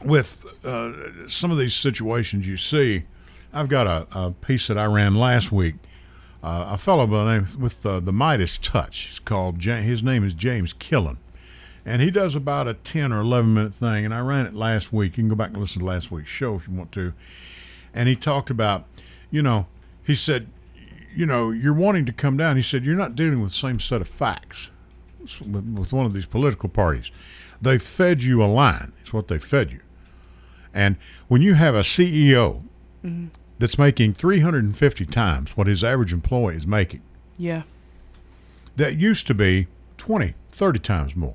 [0.06, 3.04] with uh, some of these situations you see,
[3.56, 5.76] I've got a, a piece that I ran last week.
[6.44, 9.06] Uh, a fellow by the name with uh, the Midas Touch.
[9.06, 9.64] He's called.
[9.64, 11.16] His name is James Killen,
[11.86, 14.04] and he does about a ten or eleven minute thing.
[14.04, 15.16] And I ran it last week.
[15.16, 17.14] You can go back and listen to last week's show if you want to.
[17.94, 18.84] And he talked about,
[19.30, 19.66] you know,
[20.04, 20.48] he said,
[21.14, 22.56] you know, you're wanting to come down.
[22.56, 24.70] He said you're not dealing with the same set of facts
[25.20, 27.10] with one of these political parties.
[27.62, 28.92] They fed you a line.
[29.00, 29.80] It's what they fed you.
[30.74, 30.96] And
[31.28, 32.62] when you have a CEO
[33.58, 37.02] that's making 350 times what his average employee is making,
[37.38, 37.62] Yeah.
[38.76, 39.66] that used to be
[39.98, 41.34] 20, 30 times more.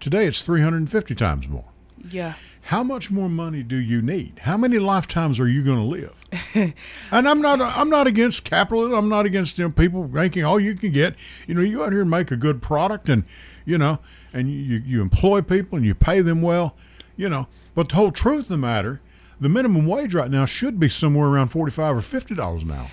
[0.00, 1.64] Today it's 350 times more.
[2.10, 2.34] Yeah.
[2.62, 4.40] How much more money do you need?
[4.42, 6.74] How many lifetimes are you going to live?
[7.10, 8.92] and I'm not I'm not against capitalism.
[8.94, 11.14] I'm not against know, people making all you can get.
[11.46, 13.24] You know, you go out here and make a good product, and
[13.64, 13.98] you know,
[14.32, 16.74] and you you employ people and you pay them well.
[17.16, 19.00] You know, but the whole truth of the matter,
[19.40, 22.70] the minimum wage right now should be somewhere around forty five or fifty dollars an
[22.72, 22.88] hour.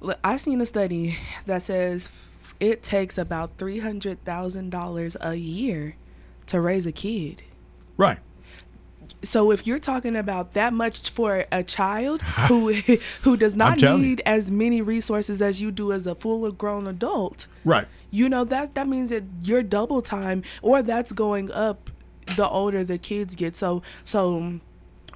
[0.00, 1.16] Look, I seen a study
[1.46, 2.10] that says
[2.60, 5.96] it takes about three hundred thousand dollars a year
[6.46, 7.42] to raise a kid.
[7.96, 8.18] Right.
[9.22, 12.72] So if you're talking about that much for a child who
[13.22, 14.08] who does not telling you.
[14.08, 17.86] need as many resources as you do as a full grown adult, Right.
[18.10, 21.90] you know that that means that you're double time or that's going up
[22.36, 23.56] the older the kids get.
[23.56, 24.60] So so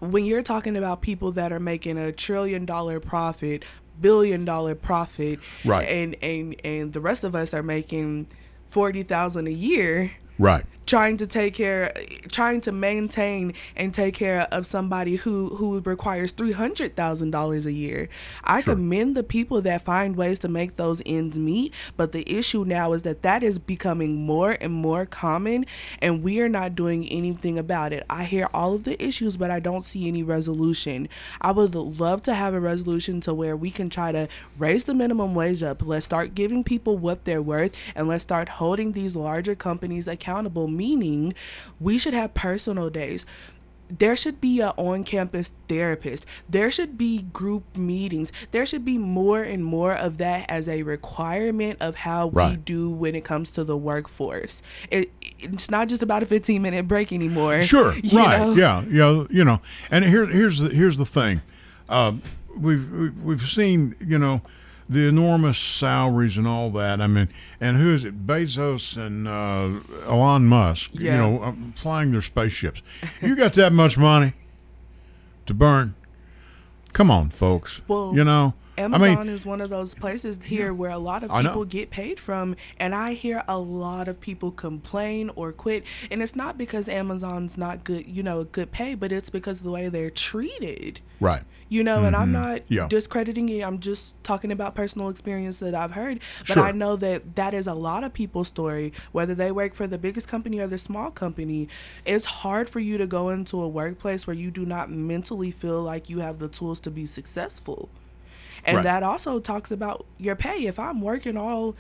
[0.01, 3.64] when you're talking about people that are making a trillion dollar profit,
[4.01, 5.88] billion dollar profit, Right.
[5.88, 8.26] and and and the rest of us are making
[8.66, 10.64] forty thousand a year Right.
[10.86, 11.93] trying to take care
[12.30, 18.09] trying to maintain and take care of somebody who who requires $300,000 a year.
[18.43, 18.74] I Sure.
[18.74, 22.95] commend the people that find ways to make those ends meet, but the issue now
[22.95, 25.66] is that that is becoming more and more common
[26.01, 28.05] and we are not doing anything about it.
[28.09, 31.09] I hear all of the issues but I don't see any resolution.
[31.43, 34.26] I would love to have a resolution to where we can try to
[34.59, 35.82] raise the minimum wage up.
[35.84, 40.28] Let's start giving people what they're worth and let's start holding these larger companies accountable
[40.33, 41.35] meaning
[41.81, 43.24] we should have personal days
[43.91, 49.43] there should be a on-campus therapist there should be group meetings there should be more
[49.43, 53.64] and more of that as a requirement of how we do when it comes to
[53.64, 57.93] the workforce it, it's not just about a 15 minute break anymore Sure.
[57.93, 58.39] right.
[58.39, 58.53] know?
[58.53, 58.85] Yeah.
[58.91, 59.24] Yeah.
[59.31, 59.62] You know.
[59.91, 61.41] And here, here's the here's the thing.
[61.89, 62.12] Uh,
[62.55, 64.43] we've we've- we've seen you know
[64.89, 67.01] the enormous salaries and all that.
[67.01, 67.28] I mean,
[67.61, 68.26] and who is it?
[68.26, 69.80] Bezos and uh,
[70.11, 70.91] Elon Musk.
[70.95, 71.12] Yeah.
[71.12, 72.82] You know, um, flying their spaceships.
[73.20, 74.32] You got that much money
[75.47, 75.95] to burn?
[76.93, 77.80] Come on, folks.
[77.89, 78.55] Well, you know.
[78.79, 81.91] Amazon I mean, is one of those places here where a lot of people get
[81.91, 85.85] paid from, and I hear a lot of people complain or quit.
[86.11, 89.64] And it's not because Amazon's not good, you know, good pay, but it's because of
[89.64, 91.01] the way they're treated.
[91.20, 91.43] right.
[91.70, 92.72] You know, and I'm not Mm-hmm.
[92.72, 92.89] Yeah.
[92.89, 93.61] discrediting it.
[93.62, 96.20] I'm just talking about personal experience that I've heard.
[96.47, 96.62] But Sure.
[96.62, 99.99] I know that that is a lot of people's story, whether they work for the
[99.99, 101.68] biggest company or the small company.
[102.07, 105.83] It's hard for you to go into a workplace where you do not mentally feel
[105.83, 107.91] like you have the tools to be successful.
[108.64, 108.82] And Right.
[108.82, 110.66] that also talks about your pay.
[110.66, 111.74] If I'm working all,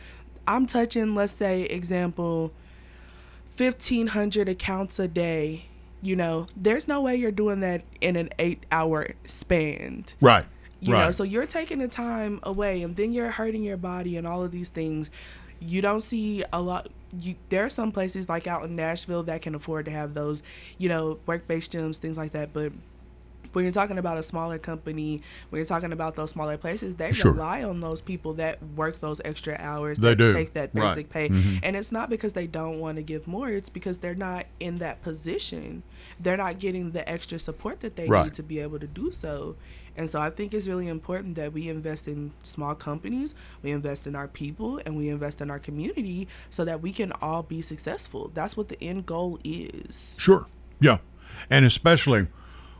[0.46, 2.52] I'm touching, let's say, example,
[3.56, 5.64] 1,500 accounts a day.
[6.00, 10.04] You know, there's no way you're doing that in an eight hour span.
[10.20, 10.44] Right.
[10.80, 11.06] You right.
[11.06, 14.44] know, so you're taking the time away and then you're hurting your body and all
[14.44, 15.10] of these things.
[15.58, 16.88] You don't see a lot.
[17.20, 20.42] You, there are some places like out in Nashville that can afford to have those,
[20.76, 22.52] you know, work based gyms, things like that.
[22.52, 22.72] But
[23.58, 27.10] when you're talking about a smaller company, when you're talking about those smaller places, they
[27.10, 27.32] Sure.
[27.32, 30.32] rely on those people that work those extra hours, They that do.
[30.32, 30.90] take that Right.
[30.94, 31.28] basic pay.
[31.28, 31.58] Mhm.
[31.64, 34.78] And it's not because they don't want to give more, it's because they're not in
[34.78, 35.82] that position.
[36.20, 38.26] They're not getting the extra support that they Right.
[38.26, 39.56] need to be able to do so.
[39.96, 43.34] And so I think it's really important that we invest in small companies,
[43.64, 47.10] we invest in our people, and we invest in our community so that we can
[47.20, 48.30] all be successful.
[48.34, 50.14] That's what the end goal is.
[50.16, 50.46] Sure.
[50.78, 50.98] Yeah.
[51.50, 52.28] And especially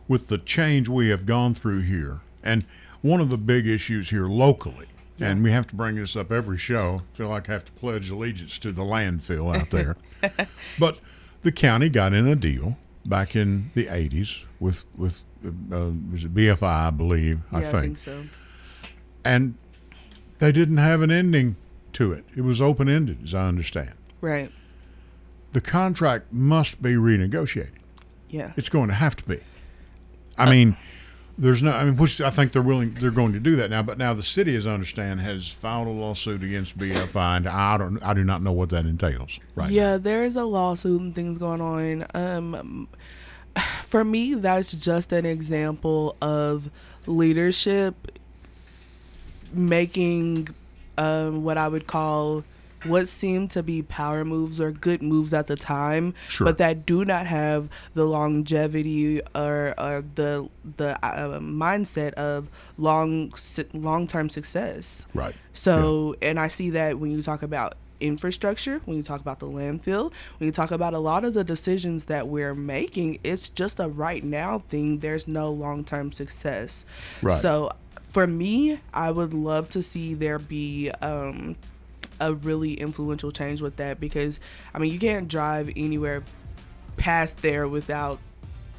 [0.09, 2.21] with the change we have gone through here.
[2.43, 2.65] And
[3.03, 4.87] one of the big issues here locally,
[5.21, 7.73] and we have to bring this up every show, I feel like I have to
[7.73, 9.97] pledge allegiance to the landfill out there.
[10.79, 11.01] but
[11.43, 16.35] the county got in a deal back in the 80s with, with uh, was it
[16.35, 17.75] BFI, I believe, I yeah, think.
[17.75, 18.25] I think so.
[19.25, 19.55] And
[20.39, 21.57] they didn't have an ending
[21.95, 22.25] to it.
[22.37, 23.95] It was open ended, as I understand.
[24.21, 24.53] Right.
[25.53, 27.71] The contract must be renegotiated.
[28.29, 28.53] Yeah.
[28.57, 29.41] It's going to have to be.
[30.39, 30.77] I mean,
[31.41, 33.83] There's no, I mean, which I think they're willing, they're going to do that now.
[33.83, 37.79] But now the city, as I understand, has filed a lawsuit against BFI, and I
[37.79, 39.39] don't, I do not know what that entails.
[39.55, 39.71] Right.
[39.71, 42.07] Yeah, there's a lawsuit and things going on.
[42.13, 42.89] Um,
[43.83, 46.71] for me, that's just an example of
[47.07, 48.19] leadership
[49.53, 50.49] making
[50.99, 52.43] um, what I would call
[52.85, 56.45] what seemed to be power moves or good moves at the time, Sure.
[56.45, 63.33] but that do not have the longevity or, or the the uh, mindset of long
[63.73, 65.07] long term success.
[65.15, 65.35] Right.
[65.53, 69.47] So, and I see that when you talk about infrastructure, when you talk about the
[69.47, 73.81] landfill, when you talk about a lot of the decisions that we're making, it's just
[73.81, 74.99] a right now thing.
[75.01, 76.85] There's no long term success.
[77.23, 77.41] Right.
[77.41, 77.71] So,
[78.03, 81.57] for me, I would love to see there be um,
[82.21, 84.41] a really influential change with that because,
[84.75, 86.23] I mean, you can't drive anywhere
[86.97, 88.19] past there without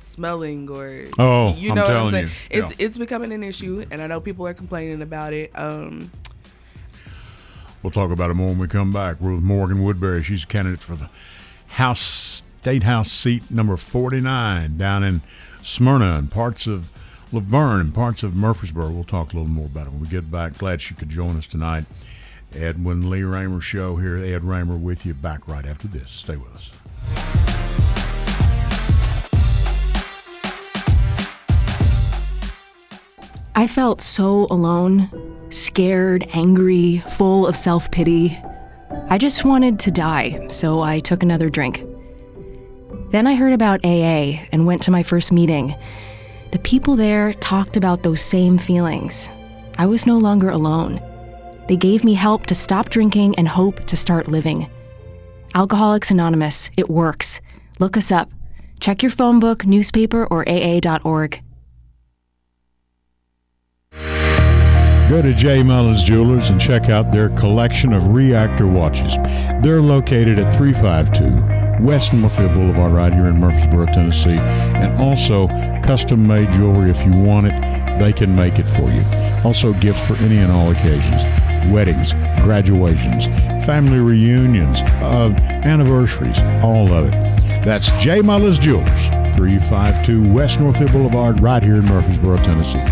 [0.02, 2.26] smelling or Oh, you I'm know what I'm saying.
[2.26, 2.32] you,
[2.64, 2.86] It's yeah.
[2.86, 5.52] it's becoming an issue, and I know people are complaining about it.
[5.58, 6.12] Um,
[7.82, 9.22] We'll talk about it more when we come back.
[9.22, 10.22] We're with Morgan Woodberry.
[10.24, 11.10] She's a candidate for the
[11.68, 15.22] House State House seat number 49 down in
[15.62, 16.92] Smyrna and parts of
[17.32, 18.90] La Vergne and parts of Murfreesboro.
[18.92, 20.58] We'll talk a little more about it when we get back.
[20.58, 21.86] Glad she could join us tonight.
[22.54, 24.18] Edwin Lee Raymer show here.
[24.18, 26.12] Ed Raymer with you back right after this.
[26.12, 26.72] Stay with us.
[33.56, 35.10] I felt so alone,
[35.50, 38.38] scared, angry, full of self pity.
[39.10, 41.84] I just wanted to die, so I took another drink.
[43.12, 45.76] Then I heard about AA and went to my first meeting.
[46.52, 49.30] The people there talked about those same feelings.
[49.78, 51.02] I was no longer alone.
[51.70, 54.68] They gave me help to stop drinking and hope to start living.
[55.54, 57.42] Alcoholics Anonymous, it works.
[57.78, 58.32] Look us up.
[58.80, 61.44] Check your phone book, newspaper, or AA.org.
[65.10, 65.62] Go to J.
[65.62, 69.16] Mullins Jewelers and check out their collection of reactor watches.
[69.62, 74.40] They're located at 352 West Northfield Boulevard, right here in Murfreesboro, Tennessee.
[74.40, 75.48] And also,
[75.84, 79.06] custom made jewelry if you want it, they can make it for you.
[79.46, 81.24] Also, gifts for any and all occasions
[81.68, 83.26] weddings, graduations,
[83.66, 85.34] family reunions, uh,
[85.64, 87.12] anniversaries, all of it.
[87.64, 88.22] That's J.
[88.22, 89.06] Mullins Jewelers,
[89.36, 92.84] 352 West Northfield Boulevard, right here in Murfreesboro, Tennessee.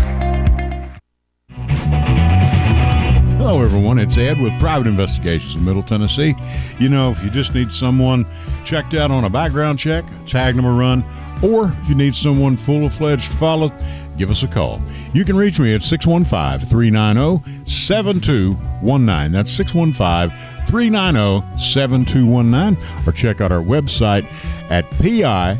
[3.38, 3.98] Hello, everyone.
[3.98, 6.34] It's Ed with Private Investigations in Middle Tennessee.
[6.78, 8.26] You know, if you just need someone
[8.62, 11.02] checked out on a background check, tag them a run,
[11.42, 13.70] or if you need someone full fledged follow,
[14.18, 14.80] give us a call.
[15.14, 19.32] You can reach me at 615 390 7219.
[19.32, 22.76] That's 615 390 7219.
[23.06, 24.26] Or check out our website
[24.70, 25.58] at piofmt.com.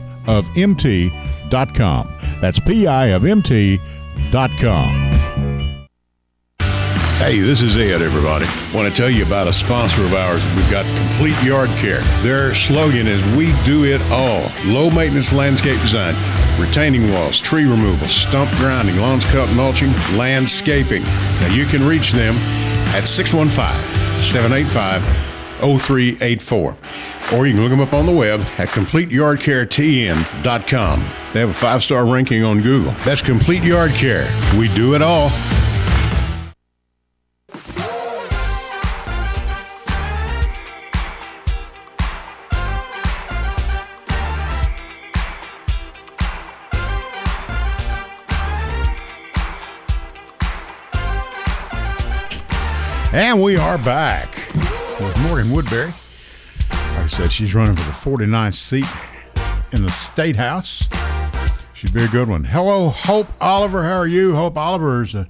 [2.40, 3.78] That's piofmt.com.
[7.28, 8.46] Hey, this is Ed, everybody.
[8.74, 10.42] Want to tell you about a sponsor of ours.
[10.56, 12.00] We've got Complete Yard Care.
[12.22, 14.50] Their slogan is We Do It All.
[14.64, 16.14] Low maintenance landscape design,
[16.58, 21.02] retaining walls, tree removal, stump grinding, lawns cut mulching, landscaping.
[21.02, 22.34] Now you can reach them
[22.96, 25.02] at 615 785
[25.82, 26.76] 0384.
[27.34, 31.00] Or you can look them up on the web at CompleteYardCareTN.com.
[31.34, 32.92] They have a five star ranking on Google.
[33.04, 34.26] That's Complete Yard Care.
[34.58, 35.28] We do it all.
[53.28, 55.92] And we are back with Morgan Woodberry.
[56.70, 58.86] Like I said, she's running for the 49th seat
[59.70, 60.88] in the State House.
[61.74, 62.44] She'd be a good one.
[62.44, 63.84] Hello, Hope Oliver.
[63.84, 64.34] How are you?
[64.34, 65.28] Hope Oliver is a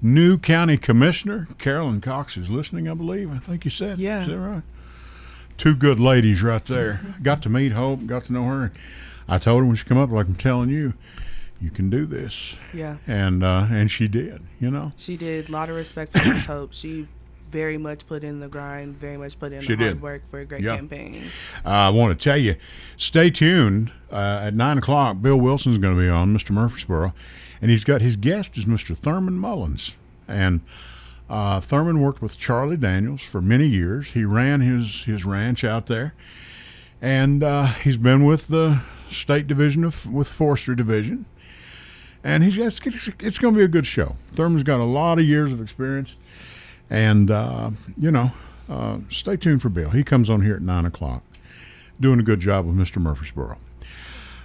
[0.00, 1.48] new county commissioner.
[1.58, 3.32] Carolyn Cox is listening, I believe.
[3.32, 3.98] I think you said.
[3.98, 4.22] Yeah.
[4.22, 4.62] Is that right?
[5.56, 7.00] Two good ladies right there.
[7.24, 8.72] Got to meet Hope, got to know her.
[9.26, 10.94] I told her when she come up, like I'm telling you,
[11.60, 12.54] you can do this.
[12.72, 12.98] yeah.
[13.08, 14.92] And uh, and she did, you know.
[14.96, 16.72] She did a lot of respect for Miss Hope.
[16.72, 17.08] She
[17.52, 20.40] very much put in the grind, very much put in She the hard work for
[20.40, 20.74] a great Yeah.
[20.76, 21.22] campaign.
[21.64, 22.56] Uh, I want to tell you,
[22.96, 23.92] stay tuned.
[24.10, 26.50] Uh, at 9 o'clock, Bill Wilson's going to be on, Mr.
[26.50, 27.14] Murfreesboro,
[27.60, 28.96] and he's got his guest is Mr.
[28.96, 29.96] Thurman Mullins.
[30.26, 30.60] And
[31.30, 34.08] uh, Thurman worked with Charlie Daniels for many years.
[34.08, 36.14] He ran his, his ranch out there,
[37.00, 38.80] and uh, he's been with the
[39.10, 41.26] state division of with forestry division.
[42.24, 42.80] And he's it's,
[43.18, 44.16] it's going to be a good show.
[44.34, 46.16] Thurman's got a lot of years of experience,
[46.92, 48.30] and uh, you know,
[48.68, 49.90] uh, stay tuned for Bill.
[49.90, 51.22] He comes on here at nine o'clock,
[51.98, 53.00] doing a good job with Mr.
[53.00, 53.56] Murfreesboro.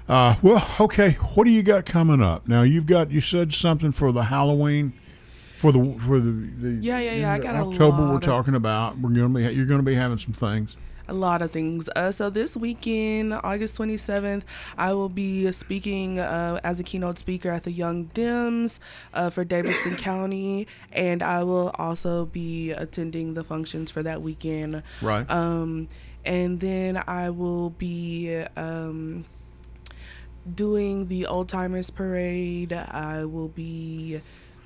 [0.08, 1.12] Uh, well, okay.
[1.36, 2.62] What do you got coming up now?
[2.62, 4.94] You've got you said something for the Halloween,
[5.58, 7.98] for the for the, the Yeah, yeah, yeah, I got October.
[8.10, 8.98] we're of- talking about.
[8.98, 10.78] We're gonna be you're gonna be having some things.
[11.08, 11.90] A lot of things.
[11.96, 14.44] Uh, so this weekend, August 27th,
[14.78, 18.80] I will be speaking uh, as a keynote speaker at the Young Dems
[19.14, 24.84] uh, for Davidson County, and I will also be attending the functions for that weekend.
[25.02, 25.30] Right.
[25.32, 25.88] Um,
[26.26, 29.24] and then I will be um,
[30.56, 32.74] doing the Old Timers Parade.
[32.74, 34.22] I will be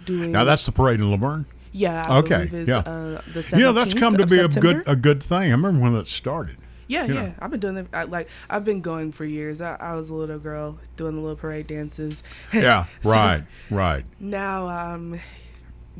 [0.05, 0.31] doing.
[0.31, 1.45] now that's the parade in La Vergne.
[1.71, 2.05] Yeah.
[2.07, 2.79] I okay, is, yeah.
[2.79, 5.37] Uh, the You know that's come to be a good a good thing.
[5.37, 6.57] I remember when that started.
[6.87, 7.21] Yeah, you yeah.
[7.27, 7.33] know.
[7.39, 8.09] I've been doing it.
[8.09, 9.61] Like I've been going for years.
[9.61, 12.21] I, I was a little girl doing the little parade dances.
[12.53, 12.85] Yeah.
[13.01, 13.43] So right.
[13.69, 14.05] Right.
[14.19, 15.21] Now I'm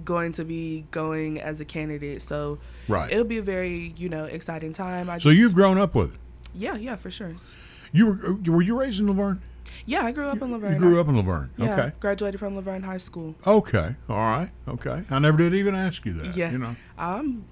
[0.04, 3.12] going to be going as a candidate, so Right.
[3.12, 5.10] it'll be a very you know exciting time.
[5.10, 6.20] I So just- you've grown up with it.
[6.54, 7.34] yeah yeah for sure.
[7.94, 9.40] You were were you raised in La Vergne?
[9.86, 10.74] Yeah, I grew up in La Vergne.
[10.74, 11.50] You grew up in La Vergne.
[11.58, 11.92] Yeah, Okay.
[12.00, 13.36] graduated from La Vergne High School.
[13.46, 13.96] Okay.
[14.10, 14.50] All right.
[14.68, 15.04] Okay.
[15.10, 16.36] I never did even ask you that.
[16.36, 16.76] Yeah, You know.
[16.98, 17.44] I'm.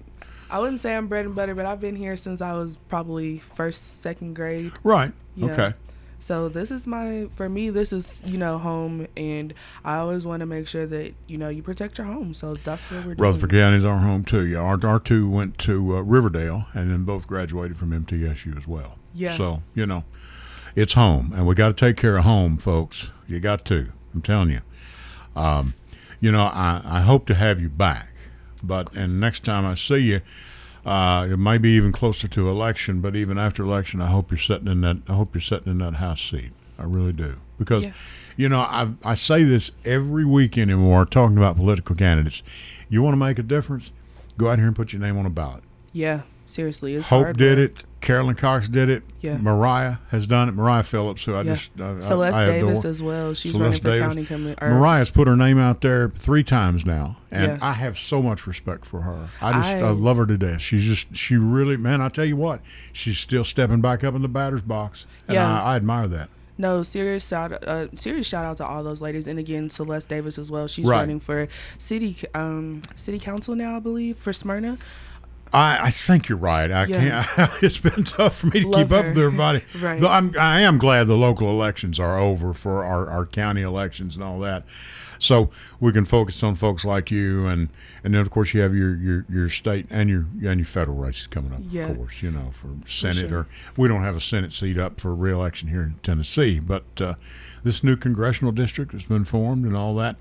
[0.50, 3.38] I wouldn't say I'm bread and butter, but I've been here since I was probably
[3.38, 4.72] first, second grade.
[4.82, 5.12] Right.
[5.36, 5.52] Yeah.
[5.52, 5.74] Okay.
[6.22, 9.54] So this is my for me this is you know home and
[9.86, 12.34] I always want to make sure that you know you protect your home.
[12.34, 13.18] So that's what we're doing.
[13.18, 14.44] Rutherford is our home too.
[14.44, 18.68] Yeah, our, our two went to uh, Riverdale and then both graduated from MTSU as
[18.68, 18.98] well.
[19.14, 19.32] Yeah.
[19.32, 20.04] So you know,
[20.76, 23.10] it's home, and we got to take care of home, folks.
[23.28, 23.92] You got to.
[24.14, 24.60] I'm telling you.
[25.36, 25.74] Um,
[26.20, 28.08] you know, I, I hope to have you back,
[28.62, 30.20] but and next time I see you,
[30.84, 33.00] uh, it might be even closer to election.
[33.00, 34.98] But even after election, I hope you're sitting in that.
[35.08, 36.50] I hope you're sitting in that house seat.
[36.78, 37.92] I really do because, Yeah.
[38.36, 42.42] you know, I I say this every weekend anymore talking about political candidates.
[42.88, 43.92] You want to make a difference?
[44.38, 45.62] Go out here and put your name on a ballot.
[45.92, 47.78] Yeah, seriously, it's Hope hard did work.
[47.80, 47.84] it.
[48.00, 49.02] Carolyn Cox did it.
[49.20, 49.36] Yeah.
[49.36, 50.52] Mariah has done it.
[50.52, 51.54] Mariah Phillips, who I Yeah.
[51.54, 53.34] just I, Celeste I, I Davis as well.
[53.34, 54.34] She's Celeste running for Davis.
[54.34, 57.58] county commi- or- Mariah's put her name out there three times now, and Yeah.
[57.60, 59.28] I have so much respect for her.
[59.42, 60.60] I just I, I- love her to death.
[60.62, 62.00] She's just she really man.
[62.00, 62.60] I tell you what,
[62.92, 65.62] she's still stepping back up in the batter's box, and Yeah.
[65.62, 66.28] I, I admire that.
[66.56, 70.38] No, serious shout uh, serious shout out to all those ladies, and again Celeste Davis
[70.38, 70.66] as well.
[70.68, 70.98] She's Right.
[71.00, 71.48] running for
[71.78, 74.76] city um city council now, I believe, for Smyrna.
[75.52, 76.70] I, I think you're right.
[76.70, 77.24] I Yeah.
[77.24, 77.50] can't.
[77.62, 79.62] It's been tough for me to Love keep up with everybody.
[79.80, 80.02] Right.
[80.02, 84.22] I'm, I am glad the local elections are over for our, our county elections and
[84.24, 84.64] all that,
[85.18, 87.68] so we can focus on folks like you and
[88.04, 90.96] and then of course you have your your, your state and your and your federal
[90.96, 91.60] races coming up.
[91.68, 91.88] Yeah.
[91.88, 93.38] Of course, you know for senate sure.
[93.40, 93.46] or
[93.76, 97.14] we don't have a senate seat up for reelection here in Tennessee, but uh,
[97.64, 100.16] this new congressional district has been formed and all that,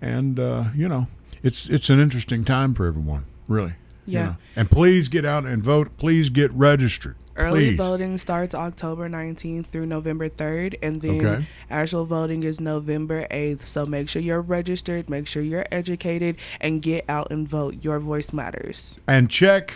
[0.00, 1.06] and uh, you know
[1.42, 3.74] it's it's an interesting time for everyone, really.
[4.06, 4.34] Yeah.
[4.56, 5.96] And please get out and vote.
[5.96, 7.16] Please get registered.
[7.36, 7.76] Early Please.
[7.78, 11.46] voting starts October 19th through November 3rd, and then Okay.
[11.70, 13.66] actual voting is November 8th.
[13.66, 17.82] So make sure you're registered, make sure you're educated, and get out and vote.
[17.82, 18.98] Your voice matters.
[19.06, 19.74] And check.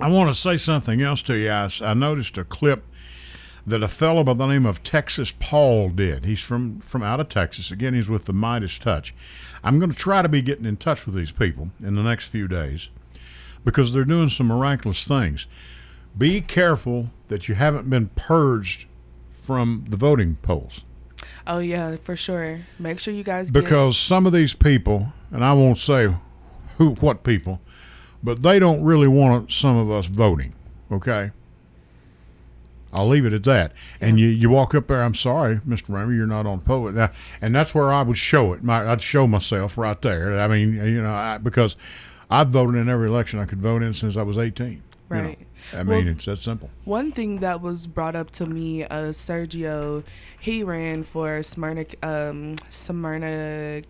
[0.00, 1.50] I want to say something else to you.
[1.50, 2.84] I, I noticed a clip
[3.66, 6.24] that a fellow by the name of Texas Paul did.
[6.24, 7.70] He's from from out of Texas.
[7.70, 9.14] Again, he's with the Midas Touch.
[9.62, 12.28] I'm going to try to be getting in touch with these people in the next
[12.28, 12.88] few days
[13.64, 15.46] because they're doing some miraculous things.
[16.16, 18.86] Be careful that you haven't been purged
[19.28, 20.82] from the voting polls.
[21.46, 22.60] Oh yeah, for sure.
[22.78, 26.14] Make sure you guys get because some of these people, and I won't say
[26.76, 27.60] who, what people,
[28.22, 30.54] but they don't really want some of us voting.
[30.90, 31.30] Okay,
[32.92, 33.72] I'll leave it at that.
[34.00, 35.02] And you, you walk up there.
[35.02, 35.94] I'm sorry, Mr.
[35.94, 36.94] Raymer, you're not on poet.
[36.94, 38.62] Now, and that's where I would show it.
[38.62, 40.40] My, I'd show myself right there.
[40.40, 41.76] I mean, you know, I, because
[42.30, 44.68] I've voted in every election I could vote in since I was 18.
[44.68, 44.76] you
[45.16, 45.22] know.
[45.22, 45.38] Right.
[45.72, 46.68] I mean, Well- it's that simple.
[46.84, 50.04] One thing that was brought up to me, uh, Sergio,
[50.38, 53.82] he ran for Smyrna, um, Smyrna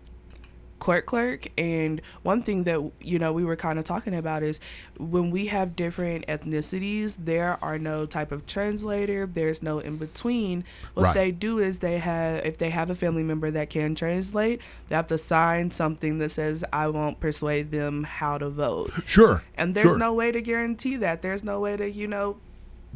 [0.79, 4.59] court clerk, and one thing that you know we were kind of talking about is
[4.97, 9.25] when we have different ethnicities, there are no type of translator.
[9.25, 10.63] There's no in between.
[10.93, 11.13] What Right.
[11.13, 14.95] they do is they have, if they have a family member that can translate, they
[14.95, 19.43] have to sign something that says, "I won't persuade them how to vote." Sure.
[19.55, 21.21] And there's sure, no way to guarantee that.
[21.21, 22.37] There's no way to, you know,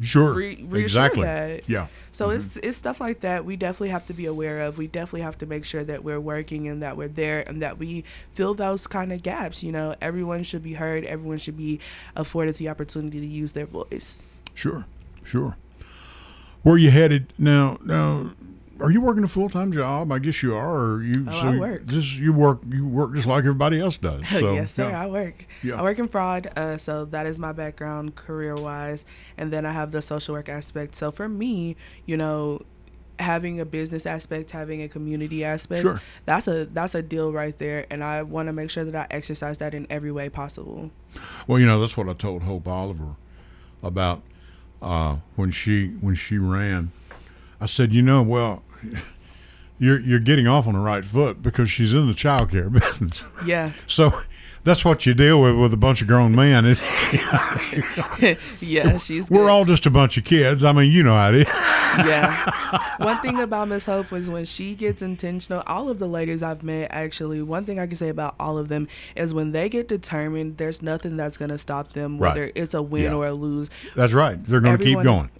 [0.00, 1.22] sure re- reassure exactly.
[1.22, 1.68] that.
[1.68, 1.86] Yeah.
[2.12, 2.68] So it's mm-hmm.
[2.68, 4.78] it's stuff like that we definitely have to be aware of.
[4.78, 7.78] We definitely have to make sure that we're working and that we're there and that
[7.78, 9.62] we fill those kind of gaps.
[9.62, 11.04] You know, everyone should be heard.
[11.04, 11.80] Everyone should be
[12.14, 14.22] afforded the opportunity to use their voice.
[14.54, 14.86] Sure,
[15.22, 15.56] sure.
[16.62, 17.78] Where you headed now?
[17.84, 18.32] Now,
[18.84, 20.12] are you working a full time job?
[20.12, 20.76] I guess you are.
[20.76, 21.26] Or you?
[21.28, 21.86] Oh, I work.
[21.86, 22.60] Just you work.
[22.68, 24.22] You work just like everybody else does.
[24.30, 24.88] So, yes, sir.
[24.90, 25.02] yeah.
[25.02, 25.46] I work.
[25.62, 25.76] Yeah.
[25.80, 29.04] I work in fraud, uh, so that is my background career wise,
[29.38, 30.94] and then I have the social work aspect.
[30.96, 31.76] So for me,
[32.06, 32.60] you know,
[33.20, 36.00] having a business aspect, having a community aspect, Sure.
[36.24, 37.86] that's a that's a deal right there.
[37.90, 40.90] And I want to make sure that I exercise that in every way possible.
[41.46, 43.14] Well, you know that's what I told Hope Oliver
[43.82, 44.22] about
[44.82, 46.90] uh, when she when she ran.
[47.60, 48.62] I said, you know, well,
[49.78, 53.24] you're you're getting off on the right foot because she's in the child care business.
[53.44, 54.20] Yeah, So
[54.62, 56.64] that's what you deal with with a bunch of grown men.
[56.66, 56.78] It,
[58.60, 59.30] yeah, she's.
[59.30, 60.64] we're all just a bunch of kids.
[60.64, 61.46] I mean, you know how it is.
[61.98, 62.94] yeah.
[63.04, 66.62] One thing about Miss Hope was when she gets intentional, all of the ladies I've
[66.62, 69.88] met actually, one thing I can say about all of them is when they get
[69.88, 72.30] determined, there's nothing that's going to stop them, Right.
[72.30, 73.14] whether it's a win Yeah.
[73.14, 73.68] or a lose.
[73.96, 74.42] That's right.
[74.44, 75.30] They're going to keep going.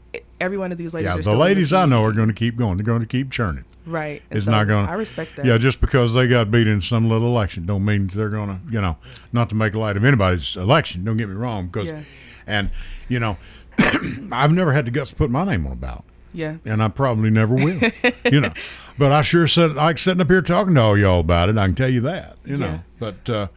[0.41, 2.28] Every one of these ladies Yeah, the still in the ladies I know are going
[2.28, 2.76] to keep going.
[2.76, 3.64] They're going to keep churning.
[3.87, 4.22] Right.
[4.30, 4.91] And It's so not going to.
[4.93, 5.45] I respect that.
[5.45, 8.61] Yeah, just because they got beat in some little election, don't mean they're going to.
[8.72, 8.97] You know,
[9.32, 11.05] not to make light of anybody's election.
[11.05, 12.03] Don't get me wrong, because, Yeah.
[12.47, 12.70] and
[13.09, 13.37] you know,
[14.32, 16.57] I've never had the guts to put my name on a ballot, Yeah.
[16.64, 17.80] and I probably never will.
[18.30, 18.53] you know,
[18.99, 21.59] but I sure said like sitting up here talking to all y'all about it.
[21.59, 22.37] I can tell you that.
[22.45, 22.78] You know, Yeah.
[22.99, 23.49] but uh,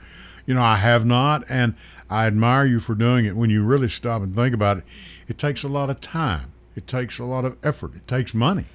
[0.45, 1.75] you know, I have not, and
[2.09, 3.35] I admire you for doing it.
[3.35, 4.83] When you really stop and think about it,
[5.27, 6.51] it takes a lot of time.
[6.77, 7.95] It takes a lot of effort.
[7.95, 8.65] It takes money.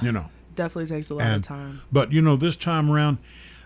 [0.00, 0.26] You know.
[0.54, 1.80] Definitely takes a lot And- of time.
[1.90, 3.18] But you know, this time around,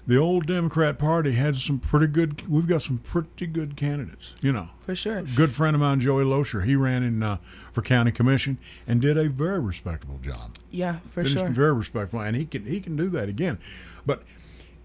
[0.07, 2.49] the old Democrat Party had some pretty good.
[2.49, 4.35] We've got some pretty good candidates.
[4.41, 5.22] You know, For sure.
[5.22, 7.37] good friend of mine, Joey Loescher, he ran in uh,
[7.72, 8.57] for county commission
[8.87, 10.57] and did a very respectable job.
[10.70, 11.49] Yeah, for Finished sure.
[11.51, 13.59] very respectable, and he can he can do that again.
[14.07, 14.22] But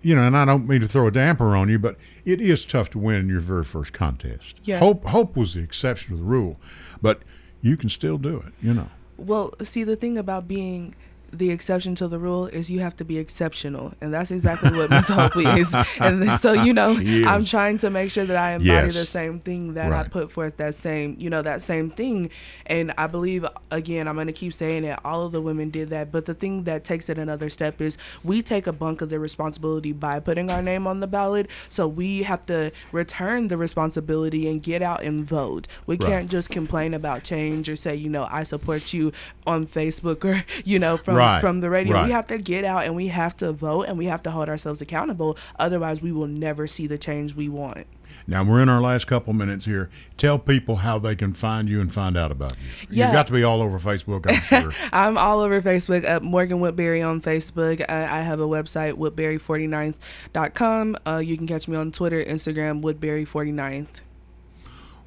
[0.02, 2.66] you know, and I don't mean to throw a damper on you, but it is
[2.66, 4.60] tough to win your very first contest.
[4.64, 4.80] Yeah.
[4.80, 6.60] Hope hope was the exception to the rule,
[7.02, 7.22] but
[7.62, 8.54] you can still do it.
[8.62, 8.90] You know.
[9.18, 10.96] Well, see, the thing about being
[11.32, 14.90] the exception to the rule is you have to be exceptional, and that's exactly what
[14.90, 15.76] Miss Hope is.
[16.00, 17.28] And so, you know, Yes.
[17.28, 18.96] I'm trying to make sure that I embody Yes.
[18.96, 20.58] the same thing that I put forth.
[20.58, 22.30] That same, you know, that same thing.
[22.66, 25.00] And I believe, again, I'm going to keep saying it.
[25.06, 27.98] All of the women did that, but the thing that takes it another step is
[28.24, 31.48] we take a bunk of the responsibility by putting our name on the ballot.
[31.70, 35.68] So we have to return the responsibility and get out and vote.
[35.86, 36.08] We Right.
[36.10, 39.12] can't just complain about change or say, you know, I support you
[39.48, 41.94] on Facebook or, you know, from Right, from the radio.
[41.94, 42.06] right.
[42.06, 44.50] We have to get out and we have to vote and we have to hold
[44.50, 45.38] ourselves accountable.
[45.58, 47.88] Otherwise, we will never see the change we want.
[48.28, 49.90] Now we're in our last couple minutes here.
[50.18, 52.88] Tell people how they can find you and find out about you.
[52.90, 53.08] Yeah.
[53.08, 54.72] You've got to be all over Facebook, I'm sure.
[54.94, 56.08] I'm all over Facebook.
[56.08, 57.84] Uh, Morgan Woodberry on Facebook.
[57.90, 60.98] I, I have a website, woodberry49th.com.
[61.06, 63.88] Uh, you can catch me on Twitter, Instagram, Woodberry49th.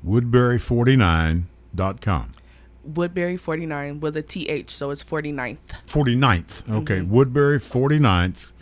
[0.07, 2.31] Woodberry49.com.
[2.91, 5.59] Woodberry 49 with a TH, so it's 49th.
[5.89, 6.71] 49th.
[6.83, 7.15] Okay, Mm-hmm.
[7.15, 8.53] Woodberry 49th.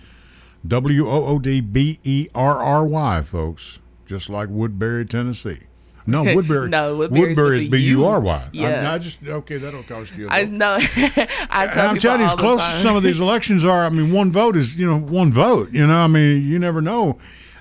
[0.66, 3.78] W O O D B E R R Y, folks.
[4.04, 5.60] Just like Woodbury, Tennessee.
[6.06, 6.68] No, Woodbury.
[6.68, 8.48] No, Woodbury's Woodbury is B U R Y.
[8.52, 8.90] Yeah.
[8.90, 9.56] I, I just okay.
[9.56, 10.28] That'll cost you.
[10.28, 10.76] I know.
[10.78, 14.12] I tell I'm telling you, as close as some of these elections are, I mean,
[14.12, 15.70] one vote is you know one vote.
[15.72, 17.18] You know, I mean, you never know.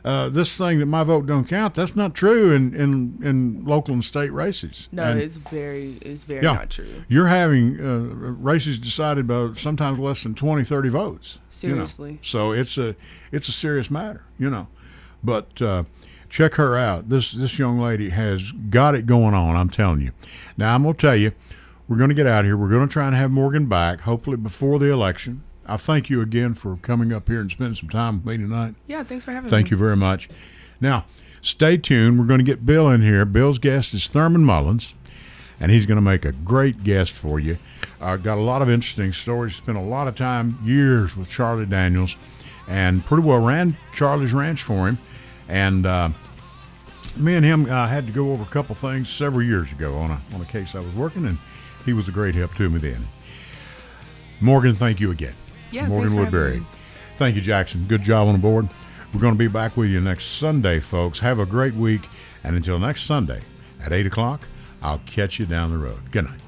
[0.10, 1.76] Uh, this thing that my vote don't count.
[1.76, 4.90] That's not true in in, in local and state races.
[4.92, 7.04] No, And- it's very, it's very yeah, not true.
[7.08, 11.40] You're having uh, races decided by sometimes less than 20, 30 votes.
[11.62, 11.76] you know.
[11.86, 12.20] Seriously.
[12.24, 12.96] So it's a
[13.32, 14.68] it's a serious matter, you know.
[15.24, 15.84] But uh,
[16.30, 17.10] check her out.
[17.10, 19.56] This this young lady has got it going on.
[19.56, 20.12] I'm telling you.
[20.58, 21.34] Now I'm gonna tell you,
[21.88, 22.58] we're gonna get out of here.
[22.58, 25.44] We're gonna try and have Morgan back, hopefully before the election.
[25.70, 28.74] I thank you again for coming up here and spending some time with me tonight.
[28.88, 29.50] Yeah, thanks for having me.
[29.52, 30.28] Thank you very much.
[30.82, 31.06] Now,
[31.42, 32.18] stay tuned.
[32.18, 33.24] We're going to get Bill in here.
[33.24, 34.96] Bill's guest is Thurman Mullins,
[35.60, 37.58] and he's going to make a great guest for you.
[38.02, 39.56] Uh, got a lot of interesting stories.
[39.56, 42.16] Spent a lot of time, years with Charlie Daniels,
[42.68, 44.98] and pretty well ran Charlie's ranch for him.
[45.48, 46.10] And uh,
[47.16, 50.10] me and him uh, had to go over a couple things several years ago on
[50.10, 51.38] a on a case I was working, and
[51.86, 53.08] he was a great help to me then.
[54.42, 55.36] Morgan, thank you again.
[55.72, 56.66] Yeah, Morgan thanks for having Woodberry.
[57.18, 57.86] Thank you, Jackson.
[57.88, 58.68] Good job on the board.
[59.14, 61.20] We're going to be back with you next Sunday, folks.
[61.20, 62.08] Have a great week.
[62.44, 63.42] And until next Sunday
[63.84, 64.48] at 8 o'clock,
[64.82, 66.12] I'll catch you down the road.
[66.12, 66.40] Good night.